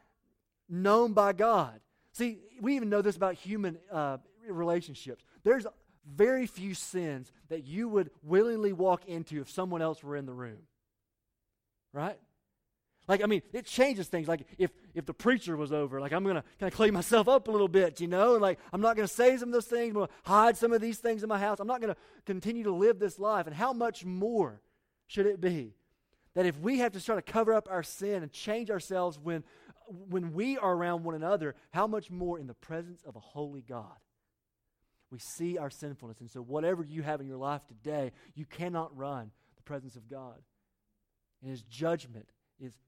[0.69, 1.79] known by God.
[2.11, 5.25] See, we even know this about human uh, relationships.
[5.43, 5.65] There's
[6.05, 10.33] very few sins that you would willingly walk into if someone else were in the
[10.33, 10.59] room.
[11.91, 12.17] Right?
[13.07, 14.27] Like, I mean, it changes things.
[14.27, 17.27] Like, if, if the preacher was over, like, I'm going to kind of clean myself
[17.27, 18.33] up a little bit, you know?
[18.33, 19.89] And, like, I'm not going to say some of those things.
[19.89, 21.59] I'm going to hide some of these things in my house.
[21.59, 23.45] I'm not going to continue to live this life.
[23.45, 24.61] And how much more
[25.07, 25.75] should it be
[26.33, 29.43] that if we have to try to cover up our sin and change ourselves when,
[29.87, 33.61] when we are around one another, how much more in the presence of a holy
[33.61, 33.97] God?
[35.11, 36.21] We see our sinfulness.
[36.21, 40.09] And so, whatever you have in your life today, you cannot run the presence of
[40.09, 40.41] God.
[41.41, 42.79] And His judgment is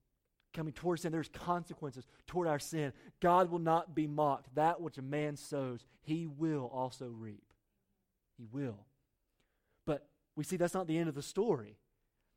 [0.56, 1.12] coming towards sin.
[1.12, 2.92] There's consequences toward our sin.
[3.20, 4.54] God will not be mocked.
[4.54, 7.44] That which a man sows, he will also reap.
[8.36, 8.86] He will.
[9.86, 11.76] But we see that's not the end of the story.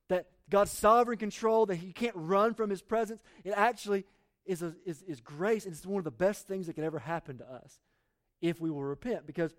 [0.10, 4.06] That God's sovereign control, that he can't run from his presence, it actually
[4.46, 7.00] is, a, is, is grace, and it's one of the best things that can ever
[7.00, 7.80] happen to us
[8.42, 9.26] if we will repent.
[9.28, 9.54] Because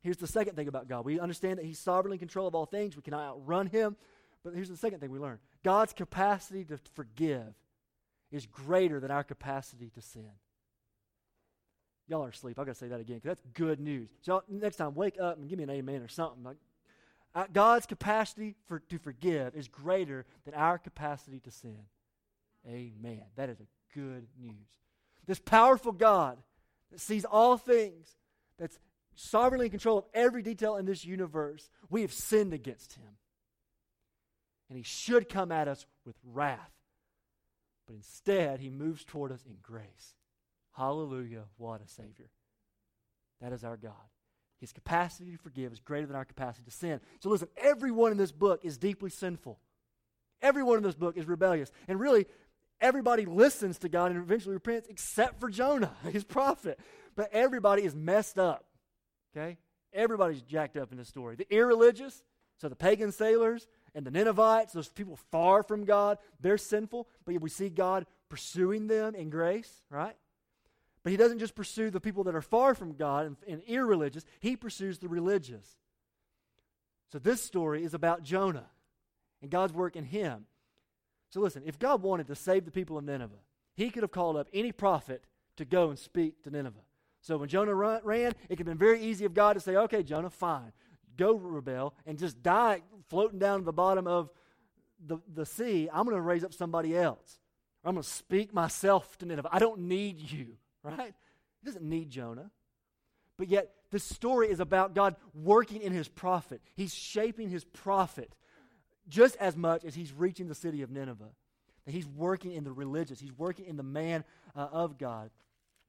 [0.00, 1.04] here's the second thing about God.
[1.04, 2.96] We understand that he's sovereignly in control of all things.
[2.96, 3.96] We cannot outrun him.
[4.42, 7.54] But here's the second thing we learn God's capacity to forgive
[8.30, 10.30] is greater than our capacity to sin.
[12.08, 12.58] Y'all are asleep.
[12.58, 14.08] i got to say that again because that's good news.
[14.22, 16.42] So next time, wake up and give me an amen or something.
[16.42, 16.56] Like,
[17.52, 21.78] God's capacity for, to forgive is greater than our capacity to sin.
[22.66, 23.22] Amen.
[23.36, 24.66] That is a good news.
[25.26, 26.38] This powerful God
[26.90, 28.08] that sees all things,
[28.58, 28.78] that's
[29.14, 33.06] sovereignly in control of every detail in this universe, we have sinned against him.
[34.68, 36.72] And he should come at us with wrath.
[37.90, 40.14] But instead, he moves toward us in grace.
[40.76, 41.46] Hallelujah.
[41.56, 42.30] What a Savior.
[43.40, 43.94] That is our God.
[44.60, 47.00] His capacity to forgive is greater than our capacity to sin.
[47.18, 49.58] So listen, everyone in this book is deeply sinful.
[50.40, 51.72] Everyone in this book is rebellious.
[51.88, 52.26] And really,
[52.80, 56.78] everybody listens to God and eventually repents except for Jonah, his prophet.
[57.16, 58.66] But everybody is messed up.
[59.36, 59.58] Okay?
[59.92, 61.34] Everybody's jacked up in this story.
[61.34, 62.22] The irreligious,
[62.60, 67.40] so the pagan sailors, and the Ninevites, those people far from God, they're sinful, but
[67.40, 70.16] we see God pursuing them in grace, right?
[71.02, 74.24] But he doesn't just pursue the people that are far from God and, and irreligious,
[74.40, 75.66] he pursues the religious.
[77.12, 78.68] So this story is about Jonah
[79.42, 80.46] and God's work in him.
[81.30, 83.34] So listen, if God wanted to save the people of Nineveh,
[83.74, 85.24] he could have called up any prophet
[85.56, 86.80] to go and speak to Nineveh.
[87.22, 89.76] So when Jonah run, ran, it could have been very easy of God to say,
[89.76, 90.72] okay, Jonah, fine
[91.20, 94.30] go rebel and just die floating down to the bottom of
[95.06, 97.38] the, the sea, I'm going to raise up somebody else.
[97.84, 99.48] I'm going to speak myself to Nineveh.
[99.52, 101.14] I don't need you, right?
[101.60, 102.50] He doesn't need Jonah.
[103.36, 106.60] But yet, this story is about God working in his prophet.
[106.74, 108.34] He's shaping his prophet
[109.08, 111.30] just as much as he's reaching the city of Nineveh.
[111.86, 115.30] That he's working in the religious, he's working in the man uh, of God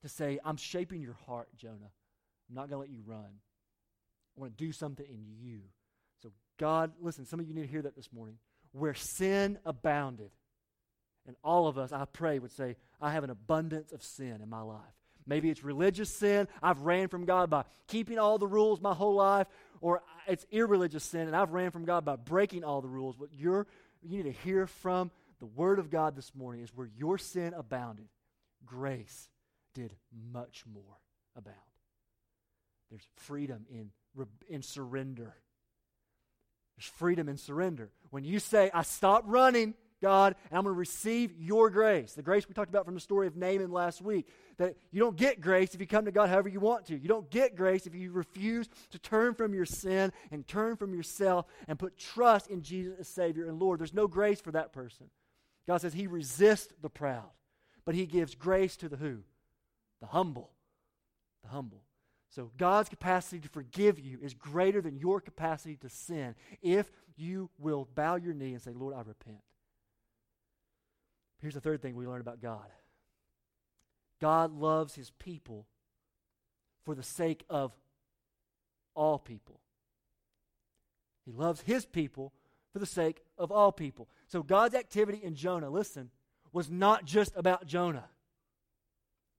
[0.02, 1.91] to say, I'm shaping your heart, Jonah.
[2.50, 3.39] I'm not going to let you run.
[4.38, 5.62] I want to do something in you.
[6.22, 8.38] So, God, listen, some of you need to hear that this morning.
[8.72, 10.32] Where sin abounded,
[11.28, 14.50] and all of us, I pray, would say, I have an abundance of sin in
[14.50, 14.80] my life.
[15.28, 16.48] Maybe it's religious sin.
[16.63, 19.48] I've ran from God by keeping all the rules my whole life,
[19.82, 23.17] or it's irreligious sin, and I've ran from God by breaking all the rules.
[23.17, 23.67] What you're,
[24.02, 27.54] you need to hear from the Word of God this morning is where your sin
[27.54, 28.08] abounded,
[28.65, 29.30] grace
[29.74, 29.96] did
[30.32, 30.98] much more
[31.36, 31.58] abound.
[32.89, 33.91] There's freedom in
[34.50, 35.36] in surrender.
[36.78, 37.91] There's freedom in surrender.
[38.10, 42.13] When you say, I stop running, God, and I'm going to receive your grace.
[42.13, 44.28] The grace we talked about from the story of Naaman last week.
[44.58, 46.97] That you don't get grace if you come to God however you want to.
[46.97, 50.93] You don't get grace if you refuse to turn from your sin and turn from
[50.93, 53.80] yourself and put trust in Jesus as Savior and Lord.
[53.80, 55.08] There's no grace for that person.
[55.67, 57.30] God says He resists the proud,
[57.86, 59.19] but He gives grace to the who?
[60.02, 60.50] The humble.
[61.43, 61.84] The humble.
[62.32, 67.50] So God's capacity to forgive you is greater than your capacity to sin if you
[67.60, 69.41] will bow your knee and say, Lord, I repent.
[71.41, 72.65] Here's the third thing we learn about God
[74.22, 75.67] God loves his people
[76.86, 77.74] for the sake of
[78.96, 79.60] all people.
[81.26, 82.34] He loves his people
[82.72, 84.08] for the sake of all people.
[84.28, 86.10] So God's activity in Jonah, listen,
[86.54, 88.06] was not just about Jonah.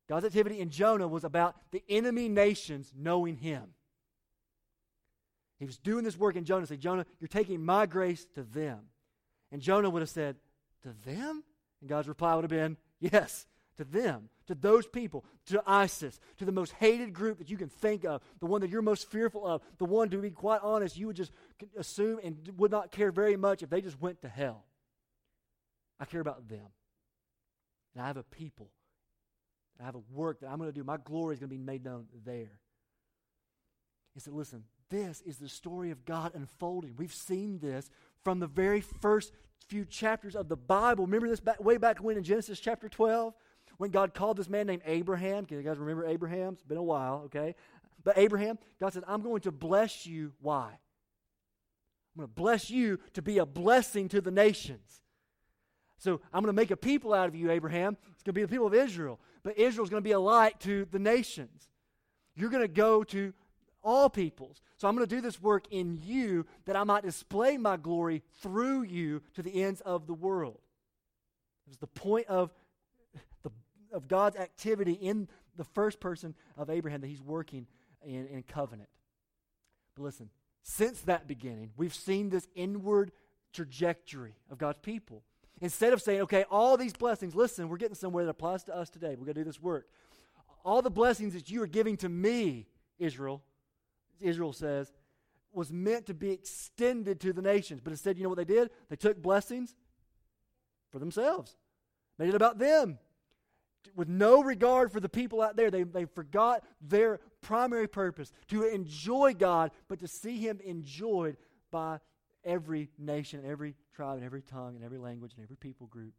[0.09, 3.63] God's activity in Jonah was about the enemy nations knowing him.
[5.59, 6.67] He was doing this work in Jonah.
[6.67, 8.81] Say, Jonah, you're taking my grace to them.
[9.53, 10.37] And Jonah would have said,
[10.83, 11.45] To them?
[11.81, 16.45] And God's reply would have been, Yes, to them, to those people, to ISIS, to
[16.45, 19.47] the most hated group that you can think of, the one that you're most fearful
[19.47, 21.33] of, the one, to be quite honest, you would just
[21.77, 24.65] assume and would not care very much if they just went to hell.
[26.01, 26.67] I care about them.
[27.95, 28.71] And I have a people.
[29.83, 30.85] I have a work that I'm going to do.
[30.85, 32.61] My glory is going to be made known there.
[34.15, 36.95] He said, listen, this is the story of God unfolding.
[36.97, 37.91] We've seen this
[38.23, 39.33] from the very first
[39.69, 41.07] few chapters of the Bible.
[41.07, 43.35] Remember this back, way back when in Genesis chapter 12?
[43.79, 45.47] When God called this man named Abraham.
[45.47, 46.53] Can you guys remember Abraham?
[46.53, 47.55] It's been a while, okay?
[48.05, 50.33] But Abraham, God said, I'm going to bless you.
[50.41, 50.69] Why?
[52.15, 55.02] I'm going to bless you to be a blessing to the nations.
[56.03, 57.97] So I'm going to make a people out of you, Abraham.
[58.15, 59.21] It's going to be the people of Israel.
[59.45, 61.69] But Israel's going to be a light to the nations.
[62.35, 63.33] You're going to go to
[63.85, 64.61] all peoples.
[64.79, 68.25] So I'm going to do this work in you that I might display my glory
[68.41, 70.59] through you to the ends of the world.
[71.67, 72.53] It was the point of,
[73.45, 73.53] the,
[73.93, 77.69] of God's activity in the first person of Abraham that he's working
[78.05, 78.89] in, in covenant.
[79.95, 80.31] But listen,
[80.65, 83.13] since that beginning, we've seen this inward
[83.53, 85.23] trajectory of God's people.
[85.63, 88.91] Instead of saying, okay, all these blessings, listen, we're getting somewhere that applies to us
[88.91, 89.11] today.
[89.11, 89.87] We're going to do this work.
[90.65, 92.67] All the blessings that you are giving to me,
[92.99, 93.45] Israel,
[94.21, 94.93] Israel says,
[95.53, 97.81] was meant to be extended to the nations.
[97.81, 98.71] But instead, you know what they did?
[98.89, 99.77] They took blessings
[100.91, 101.57] for themselves,
[102.19, 102.99] made it about them.
[103.95, 108.65] With no regard for the people out there, they, they forgot their primary purpose to
[108.65, 111.37] enjoy God, but to see Him enjoyed
[111.71, 112.01] by
[112.45, 116.15] every nation, every tribe, and every tongue, and every language, and every people group.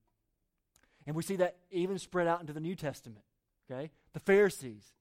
[1.05, 3.23] And we see that even spread out into the New Testament.
[3.69, 3.91] Okay?
[4.13, 4.93] The Pharisees.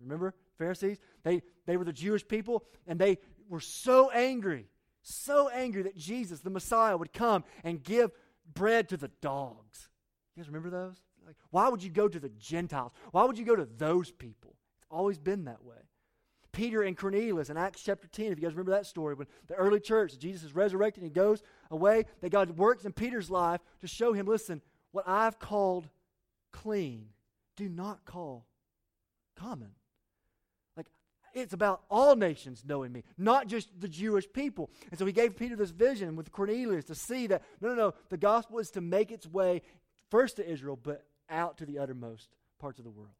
[0.00, 0.34] Remember?
[0.58, 0.98] Pharisees?
[1.22, 4.66] They, they were the Jewish people, and they were so angry,
[5.02, 8.10] so angry that Jesus, the Messiah, would come and give
[8.52, 9.88] bread to the dogs.
[10.34, 10.96] You guys remember those?
[11.26, 12.92] Like, why would you go to the Gentiles?
[13.12, 14.56] Why would you go to those people?
[14.78, 15.76] It's always been that way.
[16.52, 19.54] Peter and Cornelius in Acts chapter 10, if you guys remember that story, when the
[19.54, 23.60] early church, Jesus is resurrected and he goes away, that God works in Peter's life
[23.80, 24.60] to show him, listen,
[24.92, 25.88] what I've called
[26.52, 27.06] clean,
[27.56, 28.46] do not call
[29.36, 29.70] common.
[30.76, 30.86] Like,
[31.34, 34.70] it's about all nations knowing me, not just the Jewish people.
[34.90, 37.94] And so he gave Peter this vision with Cornelius to see that, no, no, no,
[38.08, 39.62] the gospel is to make its way
[40.10, 42.28] first to Israel, but out to the uttermost
[42.58, 43.14] parts of the world.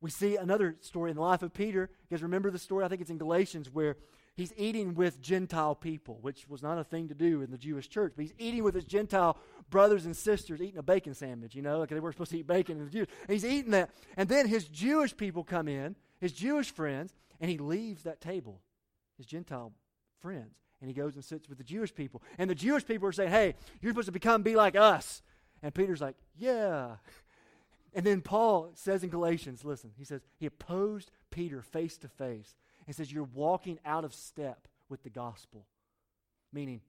[0.00, 1.90] We see another story in the life of Peter.
[2.10, 2.84] Guys remember the story?
[2.84, 3.96] I think it's in Galatians where
[4.38, 7.88] he's eating with Gentile people, which was not a thing to do in the Jewish
[7.88, 8.12] church.
[8.14, 9.36] But he's eating with his Gentile
[9.68, 12.46] brothers and sisters, eating a bacon sandwich, you know, like they weren't supposed to eat
[12.46, 13.08] bacon in the Jews.
[13.22, 13.90] And he's eating that.
[14.16, 18.60] And then his Jewish people come in, his Jewish friends, and he leaves that table,
[19.16, 19.72] his Gentile
[20.20, 20.54] friends.
[20.80, 22.22] And he goes and sits with the Jewish people.
[22.38, 25.20] And the Jewish people are saying, hey, you're supposed to become, be like us.
[25.64, 26.98] And Peter's like, yeah.
[27.92, 32.54] And then Paul says in Galatians, listen, he says, he opposed Peter face to face
[32.88, 35.66] and says, You're walking out of step with the gospel.
[36.52, 36.80] Meaning,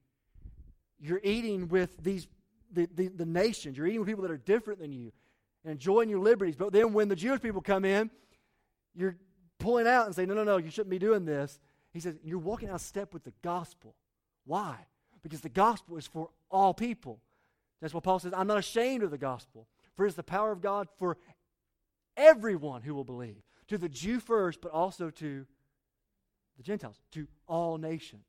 [1.00, 2.28] you're eating with these
[2.72, 5.12] the, the, the nations, you're eating with people that are different than you
[5.64, 6.56] and enjoying your liberties.
[6.56, 8.10] But then when the Jewish people come in,
[8.96, 9.18] you're
[9.60, 11.60] pulling out and saying, No, no, no, you shouldn't be doing this.
[11.92, 13.94] He says, You're walking out of step with the gospel.
[14.46, 14.76] Why?
[15.22, 17.20] Because the gospel is for all people.
[17.82, 19.68] That's what Paul says, I'm not ashamed of the gospel.
[19.96, 21.18] For it is the power of God for
[22.16, 23.42] everyone who will believe.
[23.68, 25.46] To the Jew first, but also to
[26.60, 28.26] the Gentiles, to all nations.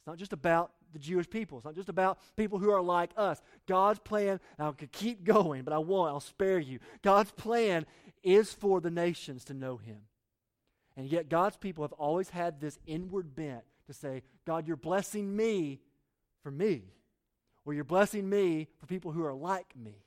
[0.00, 1.58] It's not just about the Jewish people.
[1.58, 3.40] It's not just about people who are like us.
[3.66, 6.10] God's plan, I could keep going, but I won't.
[6.10, 6.80] I'll spare you.
[7.00, 7.86] God's plan
[8.24, 9.98] is for the nations to know Him.
[10.96, 15.36] And yet, God's people have always had this inward bent to say, God, you're blessing
[15.36, 15.78] me
[16.42, 16.82] for me,
[17.64, 20.02] or you're blessing me for people who are like me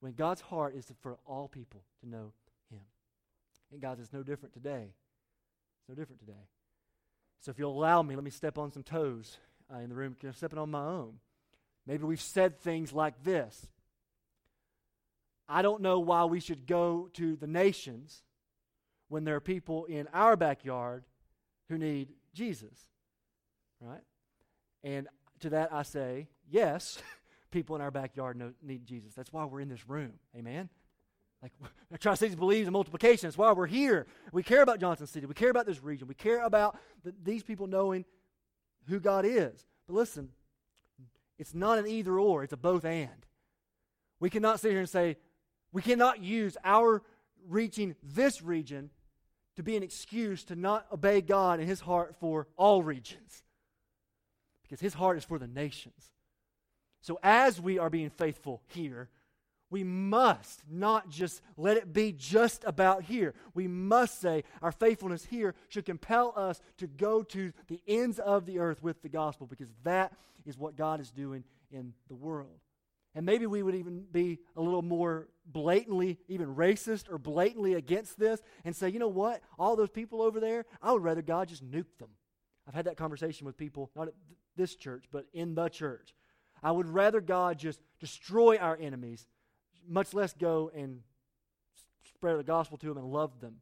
[0.00, 2.32] when God's heart is for all people to know
[2.70, 2.82] Him.
[3.72, 4.92] And God, it's no different today.
[5.86, 6.32] It's no different today.
[7.40, 9.38] So if you'll allow me, let me step on some toes
[9.72, 10.16] uh, in the room.
[10.20, 11.20] I'm stepping on my own.
[11.86, 13.68] Maybe we've said things like this.
[15.48, 18.24] I don't know why we should go to the nations
[19.08, 21.04] when there are people in our backyard
[21.68, 22.76] who need Jesus.
[23.80, 24.02] Right?
[24.82, 25.06] And
[25.40, 27.00] to that I say, yes,
[27.52, 29.14] people in our backyard know, need Jesus.
[29.14, 30.14] That's why we're in this room.
[30.36, 30.68] Amen?
[31.90, 33.28] Like, Tri Cities believes in multiplication.
[33.28, 34.06] That's why we're here.
[34.32, 35.26] We care about Johnson City.
[35.26, 36.08] We care about this region.
[36.08, 38.04] We care about the, these people knowing
[38.88, 39.64] who God is.
[39.86, 40.30] But listen,
[41.38, 43.26] it's not an either or, it's a both and.
[44.20, 45.16] We cannot sit here and say,
[45.72, 47.02] we cannot use our
[47.48, 48.90] reaching this region
[49.56, 53.42] to be an excuse to not obey God and His heart for all regions.
[54.62, 56.10] Because His heart is for the nations.
[57.00, 59.08] So as we are being faithful here,
[59.70, 63.34] we must not just let it be just about here.
[63.54, 68.46] We must say our faithfulness here should compel us to go to the ends of
[68.46, 70.12] the earth with the gospel because that
[70.44, 72.60] is what God is doing in the world.
[73.14, 78.18] And maybe we would even be a little more blatantly, even racist or blatantly against
[78.18, 79.40] this and say, you know what?
[79.58, 82.10] All those people over there, I would rather God just nuke them.
[82.68, 84.14] I've had that conversation with people, not at
[84.56, 86.14] this church, but in the church.
[86.62, 89.26] I would rather God just destroy our enemies,
[89.88, 91.00] much less go and
[92.08, 93.56] spread the gospel to them and love them.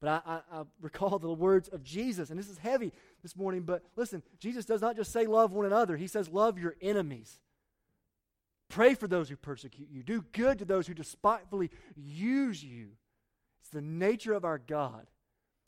[0.00, 3.62] But I, I, I, recall the words of Jesus, and this is heavy this morning,
[3.62, 7.40] but listen, Jesus does not just say love one another, he says love your enemies.
[8.68, 10.02] Pray for those who persecute you.
[10.02, 12.88] Do good to those who despitefully use you.
[13.60, 15.06] It's the nature of our God.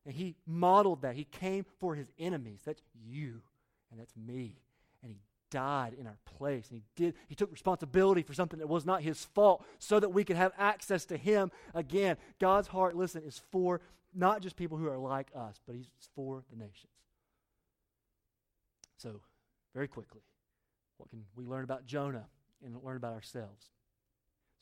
[0.04, 1.14] And He modeled that.
[1.14, 2.60] He came for His enemies.
[2.64, 3.42] That's you,
[3.90, 4.56] and that's me.
[5.50, 6.70] Died in our place.
[6.70, 7.14] And He did.
[7.28, 10.52] He took responsibility for something that was not His fault, so that we could have
[10.58, 12.16] access to Him again.
[12.38, 13.80] God's heart, listen, is for
[14.14, 16.92] not just people who are like us, but He's for the nations.
[18.96, 19.20] So,
[19.74, 20.22] very quickly,
[20.96, 22.26] what can we learn about Jonah?
[22.64, 23.70] and learn about ourselves.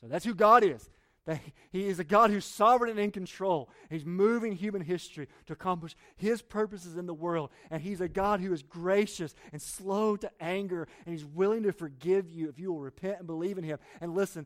[0.01, 0.89] So that's who God is.
[1.25, 3.69] That he is a God who's sovereign and in control.
[3.89, 7.49] He's moving human history to accomplish His purposes in the world.
[7.71, 11.71] And He's a God who is gracious and slow to anger, and He's willing to
[11.71, 13.79] forgive you if you will repent and believe in Him.
[14.01, 14.45] And listen,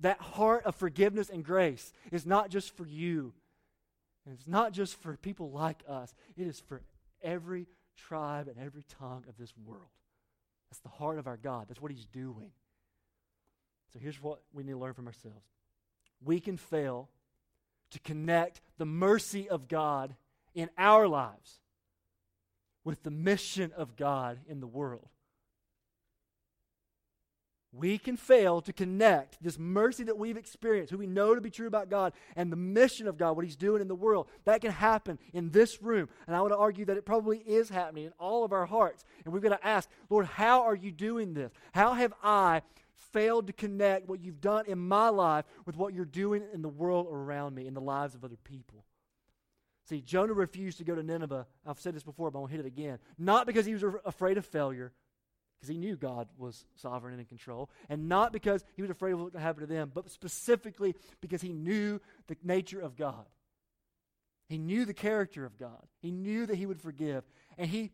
[0.00, 3.32] that heart of forgiveness and grace is not just for you,
[4.26, 6.82] and it's not just for people like us, it is for
[7.22, 7.66] every
[7.96, 9.88] tribe and every tongue of this world.
[10.70, 11.66] That's the heart of our God.
[11.68, 12.50] That's what He's doing.
[13.92, 15.46] So here's what we need to learn from ourselves
[16.24, 17.08] we can fail
[17.90, 20.14] to connect the mercy of God
[20.54, 21.60] in our lives
[22.84, 25.08] with the mission of God in the world.
[27.72, 31.50] We can fail to connect this mercy that we've experienced, who we know to be
[31.50, 34.26] true about God, and the mission of God, what He's doing in the world.
[34.44, 36.08] That can happen in this room.
[36.26, 39.04] And I would argue that it probably is happening in all of our hearts.
[39.24, 41.52] And we've got to ask, Lord, how are you doing this?
[41.72, 42.62] How have I
[43.12, 46.68] failed to connect what you've done in my life with what you're doing in the
[46.68, 48.84] world around me, in the lives of other people.
[49.88, 51.46] See, Jonah refused to go to Nineveh.
[51.66, 52.98] I've said this before, but I won't hit it again.
[53.18, 54.92] Not because he was afraid of failure,
[55.58, 59.12] because he knew God was sovereign and in control, and not because he was afraid
[59.12, 63.26] of what would happen to them, but specifically because he knew the nature of God.
[64.48, 65.86] He knew the character of God.
[66.00, 67.24] He knew that he would forgive.
[67.56, 67.92] And he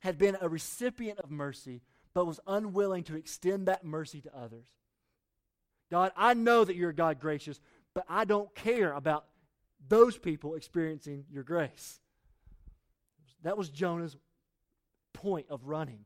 [0.00, 1.82] had been a recipient of mercy
[2.14, 4.66] but was unwilling to extend that mercy to others.
[5.90, 7.60] God, I know that you're God gracious,
[7.94, 9.26] but I don't care about
[9.88, 12.00] those people experiencing your grace.
[13.42, 14.16] That was Jonah's
[15.12, 16.04] point of running.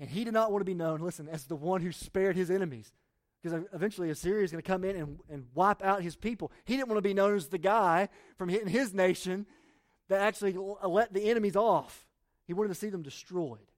[0.00, 2.50] And he did not want to be known, listen, as the one who spared his
[2.50, 2.92] enemies.
[3.42, 6.50] Because eventually Assyria is going to come in and, and wipe out his people.
[6.64, 9.46] He didn't want to be known as the guy from his nation
[10.08, 12.06] that actually let the enemies off.
[12.46, 13.70] He wanted to see them destroyed.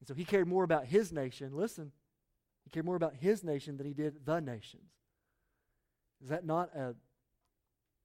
[0.00, 1.50] And so he cared more about his nation.
[1.52, 1.92] Listen,
[2.64, 4.90] he cared more about his nation than he did the nations.
[6.22, 6.94] Is that not a,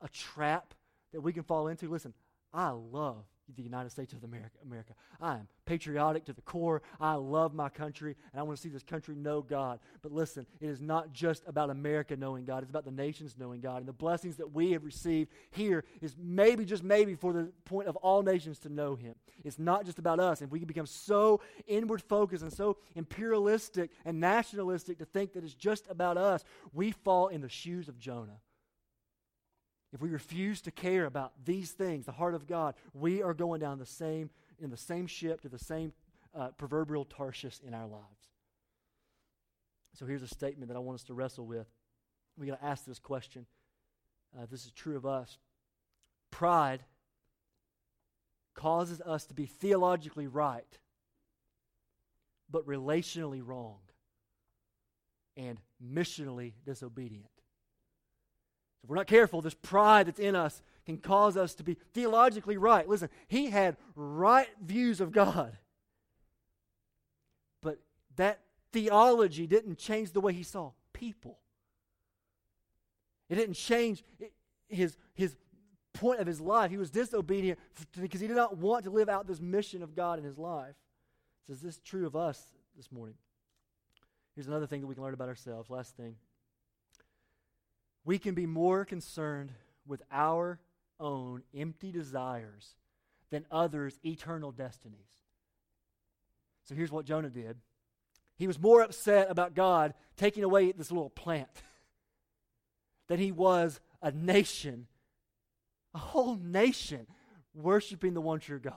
[0.01, 0.73] a trap
[1.11, 1.89] that we can fall into?
[1.89, 2.13] Listen,
[2.53, 3.25] I love
[3.55, 4.57] the United States of America.
[4.63, 4.93] America.
[5.21, 6.81] I am patriotic to the core.
[6.99, 9.79] I love my country, and I want to see this country know God.
[10.01, 13.61] But listen, it is not just about America knowing God, it's about the nations knowing
[13.61, 13.77] God.
[13.77, 17.87] And the blessings that we have received here is maybe, just maybe, for the point
[17.87, 19.15] of all nations to know Him.
[19.43, 20.41] It's not just about us.
[20.41, 25.43] If we can become so inward focused and so imperialistic and nationalistic to think that
[25.43, 28.39] it's just about us, we fall in the shoes of Jonah.
[29.93, 33.59] If we refuse to care about these things, the heart of God, we are going
[33.59, 35.93] down the same in the same ship to the same
[36.33, 38.29] uh, proverbial Tarshish in our lives.
[39.93, 41.67] So here's a statement that I want us to wrestle with.
[42.37, 43.45] We got to ask this question.
[44.35, 45.37] Uh, this is true of us.
[46.31, 46.81] Pride
[48.55, 50.79] causes us to be theologically right,
[52.49, 53.77] but relationally wrong
[55.37, 57.32] and missionally disobedient.
[58.84, 62.57] If we're not careful, this pride that's in us can cause us to be theologically
[62.57, 62.88] right.
[62.88, 65.57] Listen, he had right views of God.
[67.61, 67.79] But
[68.17, 68.41] that
[68.73, 71.39] theology didn't change the way he saw people.
[73.29, 74.03] It didn't change
[74.67, 75.36] his, his
[75.93, 76.69] point of his life.
[76.69, 77.59] He was disobedient
[77.99, 80.75] because he did not want to live out this mission of God in his life.
[81.47, 82.41] So is this true of us
[82.75, 83.15] this morning?
[84.36, 85.69] Here's another thing that we can learn about ourselves.
[85.69, 86.15] Last thing.
[88.06, 89.51] We can be more concerned
[89.86, 90.60] with our
[90.99, 92.76] own empty desires
[93.30, 94.99] than others' eternal destinies.
[96.66, 97.58] So here's what Jonah did
[98.36, 101.49] he was more upset about God taking away this little plant
[103.08, 104.88] than he was a nation,
[105.93, 107.08] a whole nation,
[107.54, 108.74] worshiping the one true God.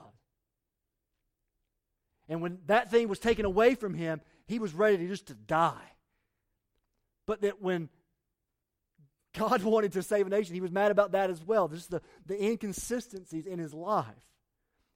[2.29, 5.33] And when that thing was taken away from him, he was ready to just to
[5.33, 5.91] die.
[7.25, 7.89] But that when
[9.37, 11.67] God wanted to save a nation, he was mad about that as well.
[11.67, 14.05] Just the, the inconsistencies in his life.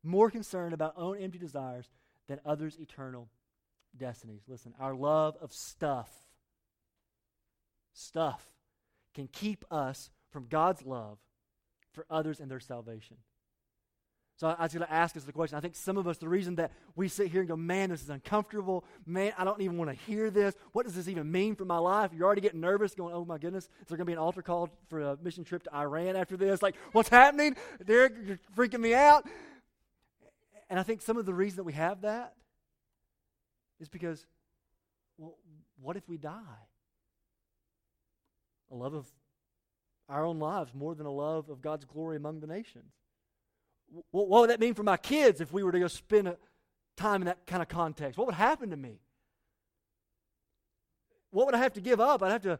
[0.03, 1.89] More concerned about own empty desires
[2.27, 3.29] than others' eternal
[3.95, 4.41] destinies.
[4.47, 6.09] Listen, our love of stuff,
[7.93, 8.47] stuff,
[9.13, 11.19] can keep us from God's love
[11.93, 13.17] for others and their salvation.
[14.41, 15.55] So I, was going to ask us the question.
[15.55, 18.01] I think some of us, the reason that we sit here and go, man, this
[18.01, 18.83] is uncomfortable.
[19.05, 20.55] Man, I don't even want to hear this.
[20.71, 22.09] What does this even mean for my life?
[22.11, 24.41] You're already getting nervous, going, oh my goodness, is there going to be an altar
[24.41, 26.63] call for a mission trip to Iran after this?
[26.63, 27.55] Like, what's happening?
[27.85, 29.29] Derick, you're freaking me out.
[30.71, 32.33] And I think some of the reason that we have that
[33.79, 34.25] is because,
[35.19, 35.37] well,
[35.79, 36.39] what if we die?
[38.71, 39.05] A love of
[40.09, 42.91] our own lives more than a love of God's glory among the nations
[44.11, 46.35] what would that mean for my kids if we were to go spend
[46.95, 48.17] time in that kind of context?
[48.17, 48.99] What would happen to me?
[51.31, 52.23] What would I have to give up?
[52.23, 52.59] I'd have to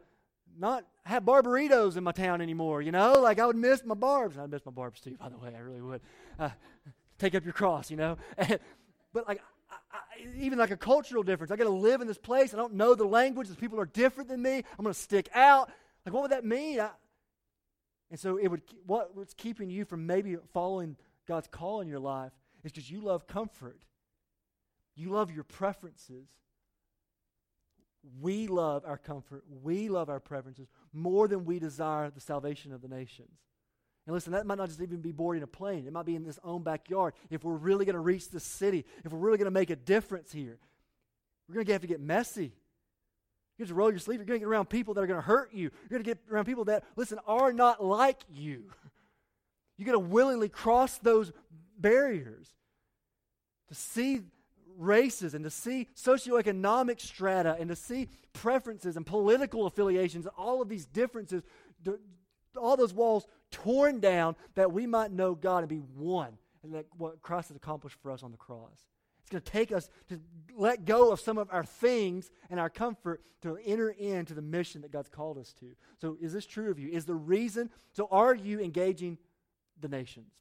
[0.58, 3.14] not have Barberitos in my town anymore, you know?
[3.14, 4.38] Like I would miss my barbs.
[4.38, 5.54] I'd miss my barbs too, by the way.
[5.56, 6.02] I really would.
[6.38, 6.50] Uh,
[7.18, 8.18] take up your cross, you know?
[8.38, 10.00] but like, I, I,
[10.38, 11.52] even like a cultural difference.
[11.52, 12.54] I got to live in this place.
[12.54, 13.48] I don't know the language.
[13.48, 14.58] These people are different than me.
[14.58, 15.72] I'm going to stick out.
[16.06, 16.80] Like, what would that mean?
[16.80, 16.90] I,
[18.10, 18.62] and so it would.
[18.86, 20.98] What was keeping you from maybe following
[21.28, 22.32] God's call in your life
[22.64, 23.82] is because you love comfort.
[24.96, 26.28] You love your preferences.
[28.20, 29.44] We love our comfort.
[29.64, 33.38] We love our preferences more than we desire the salvation of the nations.
[34.08, 35.86] And listen, that might not just even be boarding a plane.
[35.86, 37.14] It might be in this own backyard.
[37.30, 39.76] If we're really going to reach the city, if we're really going to make a
[39.76, 40.58] difference here,
[41.48, 42.54] we're going to have to get messy.
[43.58, 44.20] You have to roll your sleeves.
[44.20, 45.70] You're going to get around people that are going to hurt you.
[45.90, 48.72] You're going to get around people that, listen, are not like you.
[49.82, 51.32] You got to willingly cross those
[51.76, 52.54] barriers
[53.70, 54.22] to see
[54.78, 60.70] races and to see socioeconomic strata and to see preferences and political affiliations, all of
[60.70, 61.42] these differences,
[62.56, 66.38] all those walls torn down that we might know God and be one.
[66.62, 68.86] And that what Christ has accomplished for us on the cross.
[69.22, 70.20] It's going to take us to
[70.56, 74.82] let go of some of our things and our comfort to enter into the mission
[74.82, 75.72] that God's called us to.
[76.00, 76.90] So, is this true of you?
[76.90, 79.18] Is the reason, so are you engaging
[79.82, 80.34] the nations?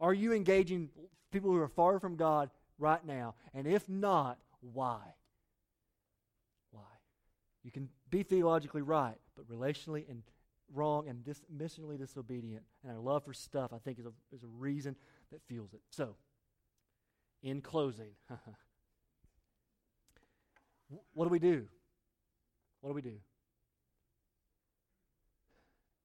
[0.00, 0.90] Are you engaging
[1.30, 3.34] people who are far from God right now?
[3.54, 5.00] And if not, why?
[6.70, 6.82] Why?
[7.62, 10.22] You can be theologically right, but relationally and
[10.72, 12.64] wrong and dis- missionally disobedient.
[12.82, 14.96] And our love for stuff, I think, is a, is a reason
[15.32, 15.80] that fuels it.
[15.90, 16.16] So,
[17.42, 18.10] in closing,
[21.14, 21.66] what do we do?
[22.80, 23.16] What do we do?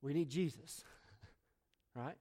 [0.02, 0.84] We need Jesus
[1.96, 2.16] right?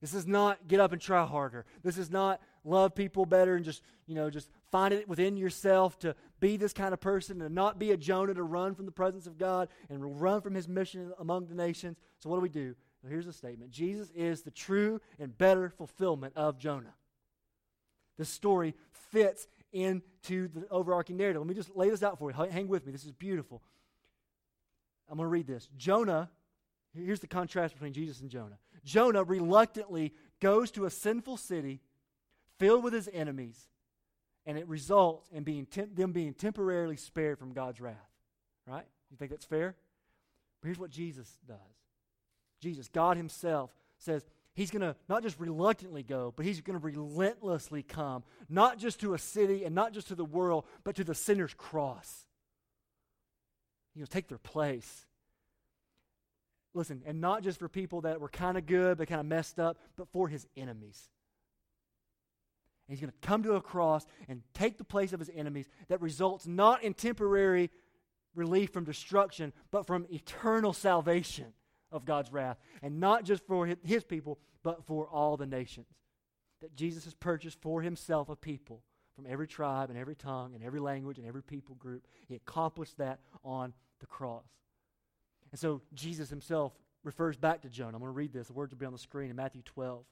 [0.00, 1.64] This is not get up and try harder.
[1.82, 5.98] This is not love people better and just, you know, just find it within yourself
[6.00, 8.92] to be this kind of person and not be a Jonah to run from the
[8.92, 11.96] presence of God and run from his mission among the nations.
[12.18, 12.74] So what do we do?
[13.02, 13.70] Well, here's a statement.
[13.70, 16.94] Jesus is the true and better fulfillment of Jonah.
[18.18, 18.74] The story
[19.10, 21.40] fits into the overarching narrative.
[21.40, 22.36] Let me just lay this out for you.
[22.36, 22.92] Hang with me.
[22.92, 23.62] This is beautiful.
[25.08, 25.68] I'm going to read this.
[25.76, 26.30] Jonah,
[26.94, 28.58] here's the contrast between Jesus and Jonah.
[28.84, 31.80] Jonah reluctantly goes to a sinful city
[32.58, 33.68] filled with his enemies,
[34.46, 37.96] and it results in being them being temporarily spared from God's wrath.
[38.66, 38.86] Right?
[39.10, 39.74] You think that's fair?
[40.60, 41.58] But here's what Jesus does
[42.60, 44.24] Jesus, God Himself, says,
[44.54, 49.00] He's going to not just reluctantly go, but he's going to relentlessly come, not just
[49.00, 52.24] to a city and not just to the world, but to the sinner's cross.
[53.96, 55.06] He'll take their place.
[56.74, 59.58] Listen, and not just for people that were kind of good but kind of messed
[59.60, 61.08] up, but for his enemies.
[62.86, 65.68] And he's going to come to a cross and take the place of his enemies
[65.88, 67.70] that results not in temporary
[68.34, 71.54] relief from destruction, but from eternal salvation
[71.90, 72.58] of God's wrath.
[72.82, 75.86] And not just for his people, but for all the nations.
[76.60, 78.82] That Jesus has purchased for himself a people
[79.14, 82.06] from every tribe and every tongue and every language and every people group.
[82.26, 84.44] He accomplished that on the cross.
[85.54, 86.72] And so Jesus himself
[87.04, 87.96] refers back to Jonah.
[87.96, 88.48] I'm going to read this.
[88.48, 90.04] The words will be on the screen in Matthew 12.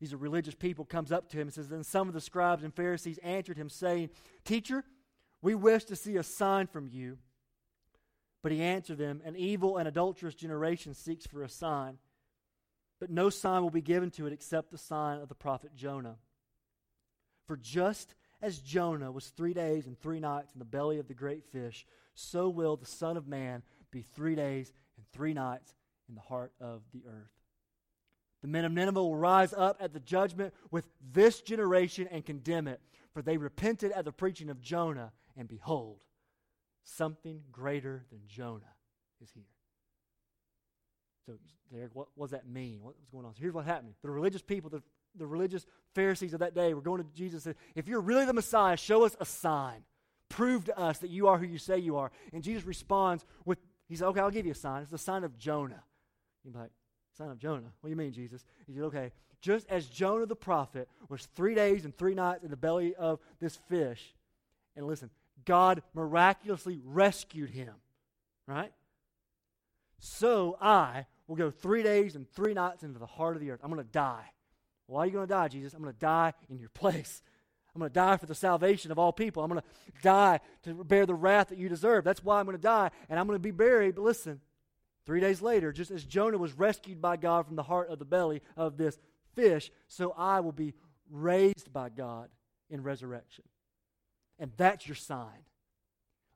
[0.00, 2.64] These are religious people comes up to him and says, Then some of the scribes
[2.64, 4.08] and Pharisees answered him, saying,
[4.46, 4.84] Teacher,
[5.42, 7.18] We wish to see a sign from you.
[8.42, 11.98] But he answered them, An evil and adulterous generation seeks for a sign,
[13.00, 16.16] but no sign will be given to it except the sign of the prophet Jonah.
[17.46, 21.12] For just as Jonah was three days and three nights in the belly of the
[21.12, 23.62] great fish, so will the Son of Man
[23.92, 25.74] be three days and three nights
[26.08, 27.30] in the heart of the earth.
[28.42, 32.66] The men of Nineveh will rise up at the judgment with this generation and condemn
[32.66, 32.80] it,
[33.14, 35.98] for they repented at the preaching of Jonah, and behold,
[36.84, 38.74] something greater than Jonah
[39.22, 39.44] is here.
[41.26, 41.38] So,
[41.72, 42.82] Derick, what, does that mean?
[42.82, 43.34] What was going on?
[43.34, 43.94] So here's what happened.
[44.02, 44.82] The religious people, the,
[45.16, 45.64] the religious
[45.94, 48.76] Pharisees of that day were going to Jesus and said, If you're really the Messiah,
[48.76, 49.84] show us a sign.
[50.28, 52.10] Prove to us that you are who you say you are.
[52.32, 53.58] And Jesus responds with,
[53.92, 54.80] He said, Okay, I'll give you a sign.
[54.80, 55.82] It's the sign of Jonah.
[56.44, 56.70] You're like,
[57.18, 57.70] Sign of Jonah.
[57.82, 58.42] What do you mean, Jesus?
[58.66, 59.12] He said, Okay,
[59.42, 63.20] just as Jonah the prophet was three days and three nights in the belly of
[63.38, 64.14] this fish,
[64.76, 65.10] and listen,
[65.44, 67.74] God miraculously rescued him,
[68.46, 68.72] right?
[69.98, 73.60] So I will go three days and three nights into the heart of the earth.
[73.62, 74.24] I'm going to die.
[74.86, 75.74] Why are you going to die, Jesus?
[75.74, 77.20] I'm going to die in your place.
[77.74, 79.42] I'm going to die for the salvation of all people.
[79.42, 82.04] I'm going to die to bear the wrath that you deserve.
[82.04, 83.94] That's why I'm going to die, and I'm going to be buried.
[83.94, 84.40] But listen,
[85.06, 88.04] three days later, just as Jonah was rescued by God from the heart of the
[88.04, 88.98] belly of this
[89.34, 90.74] fish, so I will be
[91.10, 92.28] raised by God
[92.68, 93.44] in resurrection.
[94.38, 95.46] And that's your sign.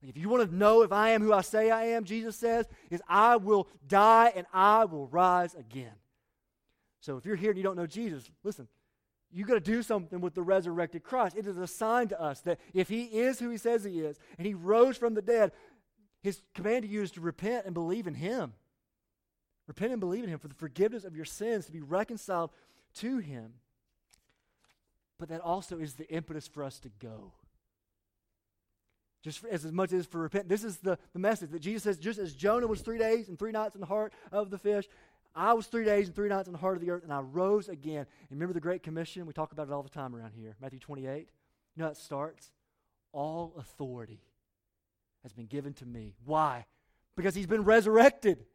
[0.03, 2.67] If you want to know if I am who I say I am, Jesus says,
[2.91, 5.95] is I will die and I will rise again.
[7.01, 8.69] So if you're here and you don't know Jesus, listen,
[9.37, 11.37] you got to do something with the resurrected Christ.
[11.37, 14.19] It is a sign to us that if he is who he says he is
[14.39, 15.53] and he rose from the dead,
[16.23, 18.55] his command to you is to repent and believe in him.
[19.67, 22.51] Repent and believe in him for the forgiveness of your sins, to be reconciled
[22.95, 23.53] to him.
[25.19, 27.35] But that also is the impetus for us to go
[29.27, 30.49] just as, as much as for repent.
[30.49, 33.37] This is the, the message that Jesus says, just as Jonah was three days and
[33.37, 34.87] three nights in the heart of the fish,
[35.37, 37.21] I was three days and three nights in the heart of the earth, and I
[37.21, 38.07] rose again.
[38.31, 39.27] And remember the Great Commission?
[39.27, 40.57] We talk about it all the time around here.
[40.63, 41.09] Matthew 28.
[41.19, 41.27] You
[41.77, 42.51] know how it starts?
[43.13, 44.23] All authority
[45.23, 46.15] has been given to me.
[46.25, 46.65] Why?
[47.17, 48.47] Because he's been resurrected.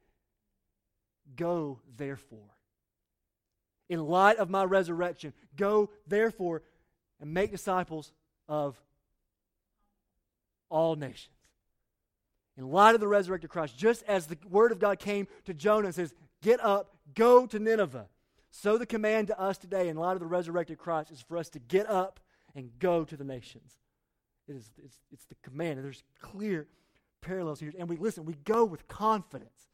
[1.35, 2.49] Go, therefore.
[3.87, 6.63] In light of my resurrection, go, therefore,
[7.19, 8.11] and make disciples
[8.47, 8.75] of
[10.69, 11.35] all nations.
[12.57, 15.87] In light of the resurrected Christ, just as the word of God came to Jonah
[15.87, 18.07] and says, Get up, go to Nineveh.
[18.49, 21.49] So the command to us today, in light of the resurrected Christ, is for us
[21.51, 22.19] to get up
[22.55, 23.71] and go to the nations.
[24.47, 25.77] It is, it's, it's the command.
[25.77, 26.67] And there's clear
[27.21, 27.71] parallels here.
[27.77, 29.67] And we listen, we go with confidence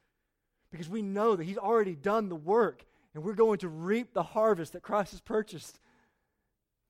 [0.71, 4.21] because we know that He's already done the work and we're going to reap the
[4.21, 5.79] harvest that Christ has purchased.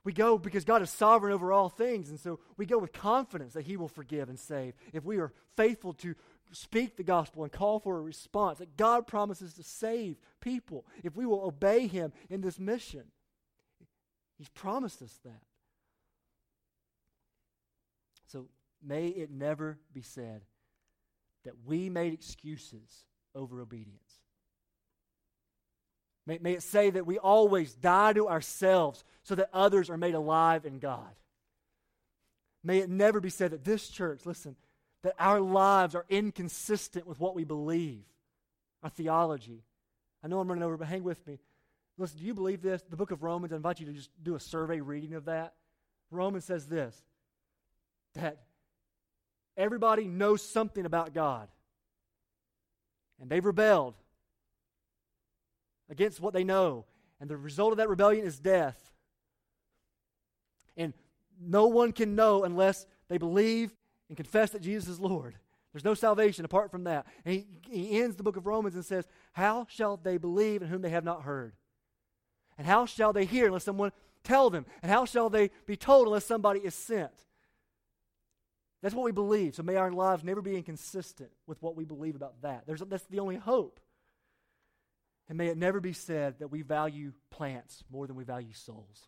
[0.04, 3.54] We go because God is sovereign over all things, and so we go with confidence
[3.54, 4.74] that He will forgive and save.
[4.94, 6.16] If we are faithful to
[6.52, 11.16] speak the gospel and call for a response, that God promises to save people if
[11.16, 13.04] we will obey Him in this mission.
[14.38, 15.42] He's promised us that.
[18.28, 18.48] So
[18.86, 20.42] may it never be said
[21.44, 24.22] that we made excuses over obedience.
[26.26, 30.14] May, may it say that we always die to ourselves so that others are made
[30.14, 31.16] alive in God.
[32.64, 34.58] May it never be said that this church, listen,
[35.04, 38.04] that our lives are inconsistent with what we believe,
[38.84, 39.64] our theology.
[40.24, 41.40] I know I'm running over, but hang with me.
[41.98, 42.84] Listen, do you believe this?
[42.90, 45.54] The book of Romans, I invite you to just do a survey reading of that.
[46.12, 46.96] Romans says this
[48.14, 48.38] that
[49.56, 51.48] everybody knows something about God,
[53.20, 53.96] and they've rebelled
[55.90, 56.86] against what they know.
[57.20, 58.92] And the result of that rebellion is death.
[60.76, 60.94] And
[61.40, 63.76] no one can know unless they believe
[64.10, 65.36] and confess that Jesus is Lord.
[65.74, 67.06] There's no salvation apart from that.
[67.26, 70.70] And he, he ends the book of Romans and says, How shall they believe in
[70.70, 71.54] whom they have not heard?
[72.58, 73.92] And how shall they hear unless someone
[74.24, 74.66] tell them?
[74.82, 77.12] And how shall they be told unless somebody is sent?
[78.82, 79.56] That's what we believe.
[79.56, 82.64] So may our lives never be inconsistent with what we believe about that.
[82.66, 83.80] There's, that's the only hope.
[85.30, 89.08] And may it never be said that we value plants more than we value souls.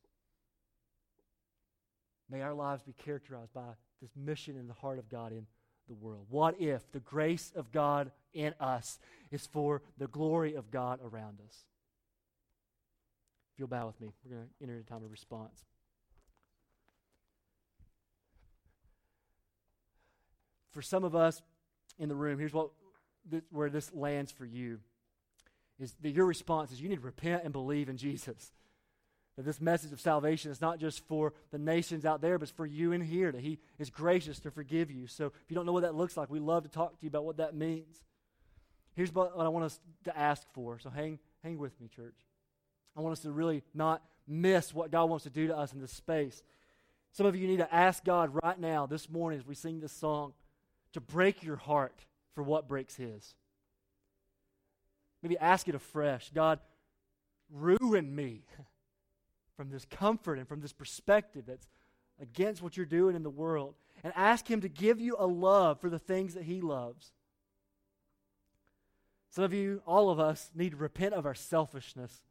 [2.30, 5.46] May our lives be characterized by this mission in the heart of God in
[5.88, 6.28] the world.
[6.30, 9.00] What if the grace of God in us
[9.32, 11.66] is for the glory of God around us?
[13.54, 15.66] If you'll bow with me, we're going to enter a time of response.
[20.72, 21.42] For some of us
[21.98, 22.70] in the room, here's what
[23.52, 24.80] where this lands for you
[25.80, 28.52] is that your response is you need to repent and believe in Jesus.
[29.40, 32.52] That this message of salvation is not just for the nations out there, but it's
[32.52, 35.08] for you in here, that He is gracious to forgive you.
[35.08, 37.08] So if you don't know what that looks like, we love to talk to you
[37.08, 38.04] about what that means.
[38.98, 40.78] Here's what, I want us to ask for.
[40.78, 42.18] So hang, hang with me, church.
[42.98, 45.80] I want us to really not miss what God wants to do to us in
[45.80, 46.44] this space.
[47.14, 49.94] Some of you need to ask God right now, this morning, as we sing this
[49.94, 50.34] song,
[50.92, 52.04] to break your heart
[52.36, 53.36] for what breaks His.
[55.24, 56.60] Maybe ask it afresh God,
[57.50, 58.42] ruin me
[59.60, 61.68] from this comfort and from this perspective that's
[62.22, 63.76] against what you're doing in the world.
[64.06, 67.12] And ask Him to give you a love for the things that He loves.
[69.32, 72.22] Some of you, all of us, need to repent of our selfishness.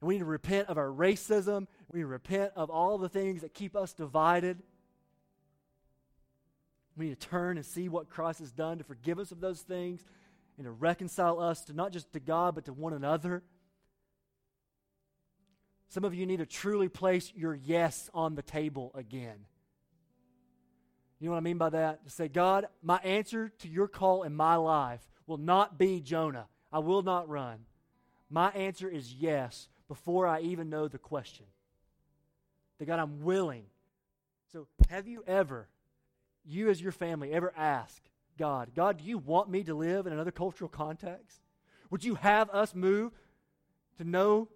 [0.00, 1.66] And we need to repent of our racism.
[1.90, 4.62] We need to repent of all the things that keep us divided.
[6.96, 9.62] We need to turn and see what Christ has done to forgive us of those
[9.62, 10.04] things
[10.56, 13.42] and to reconcile us to not just to God, but to one another.
[15.90, 19.44] Some of you need to truly place your yes on the table again.
[21.18, 22.04] You know what I mean by that?
[22.04, 26.46] To say, God, my answer to your call in my life will not be Jonah.
[26.72, 27.66] I will not run.
[28.30, 31.46] My answer is yes before I even know the question.
[32.78, 33.64] That God, I'm willing.
[34.52, 35.68] So, have you ever,
[36.46, 40.12] you as your family, ever asked God, God, do you want me to live in
[40.12, 41.40] another cultural context?
[41.90, 43.12] Would you have us move
[43.98, 44.48] to know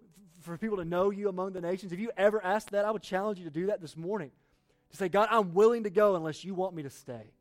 [0.45, 1.91] for people to know you among the nations.
[1.91, 4.31] If you ever asked that, I would challenge you to do that this morning.
[4.91, 7.31] To say, God, I'm willing to go unless you want me to stay.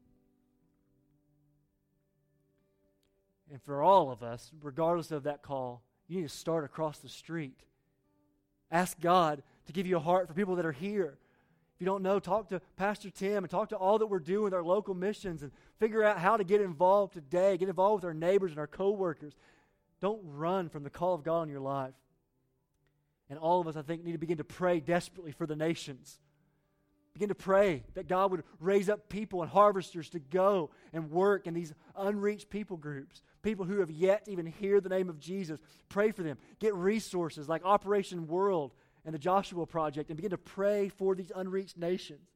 [3.53, 7.09] And for all of us, regardless of that call, you need to start across the
[7.09, 7.61] street.
[8.71, 11.19] Ask God to give you a heart for people that are here.
[11.75, 14.45] If you don't know, talk to Pastor Tim and talk to all that we're doing
[14.45, 17.57] with our local missions and figure out how to get involved today.
[17.57, 19.35] Get involved with our neighbors and our coworkers.
[20.01, 21.95] Don't run from the call of God in your life.
[23.31, 26.19] And all of us, I think, need to begin to pray desperately for the nations.
[27.15, 31.47] Begin to pray that God would raise up people and harvesters to go and work
[31.47, 35.21] in these unreached people groups, people who have yet to even hear the name of
[35.21, 35.61] Jesus.
[35.89, 36.39] Pray for them.
[36.59, 38.73] Get resources like Operation World
[39.05, 42.29] and the Joshua Project and begin to pray for these unreached nations.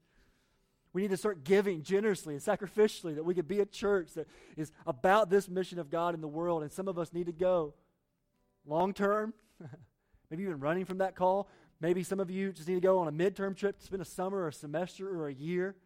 [0.93, 4.29] We need to start giving generously and sacrificially that we could be a church that
[4.57, 6.63] is about this mission of God in the world.
[6.63, 7.75] And some of us need to go
[8.65, 9.35] long term.
[10.31, 11.49] Maybe you've been running from that call.
[11.81, 14.05] Maybe some of you just need to go on a midterm trip to spend a
[14.05, 15.77] summer or a semester or a year.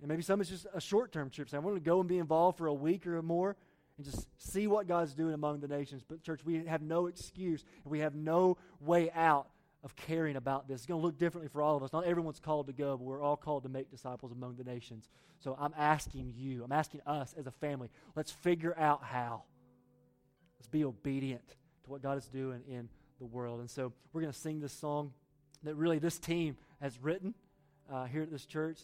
[0.00, 1.50] And maybe some is just a short term trip.
[1.50, 3.56] So I want to go and be involved for a week or more
[3.96, 6.02] and just see what God's doing among the nations.
[6.08, 9.48] But, church, we have no excuse and we have no way out
[9.82, 10.76] of caring about this.
[10.76, 11.92] It's going to look differently for all of us.
[11.92, 15.08] Not everyone's called to go, but we're all called to make disciples among the nations.
[15.40, 19.42] So I'm asking you, I'm asking us as a family, let's figure out how.
[20.58, 21.46] Let's be obedient
[21.84, 22.88] to what God is doing in
[23.18, 23.60] the world.
[23.60, 25.12] And so we're going to sing this song
[25.64, 27.34] that really this team has written
[27.92, 28.78] uh, here at this church.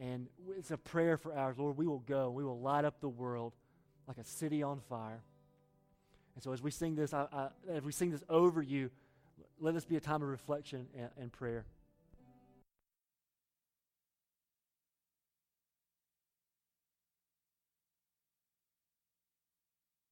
[0.00, 1.58] And it's a prayer for ours.
[1.58, 2.30] Lord, we will go.
[2.30, 3.52] We will light up the world
[4.06, 5.22] like a city on fire.
[6.34, 8.90] And so as we sing this, I, I, as we sing this over you,
[9.60, 11.64] let this be a time of reflection and, and prayer.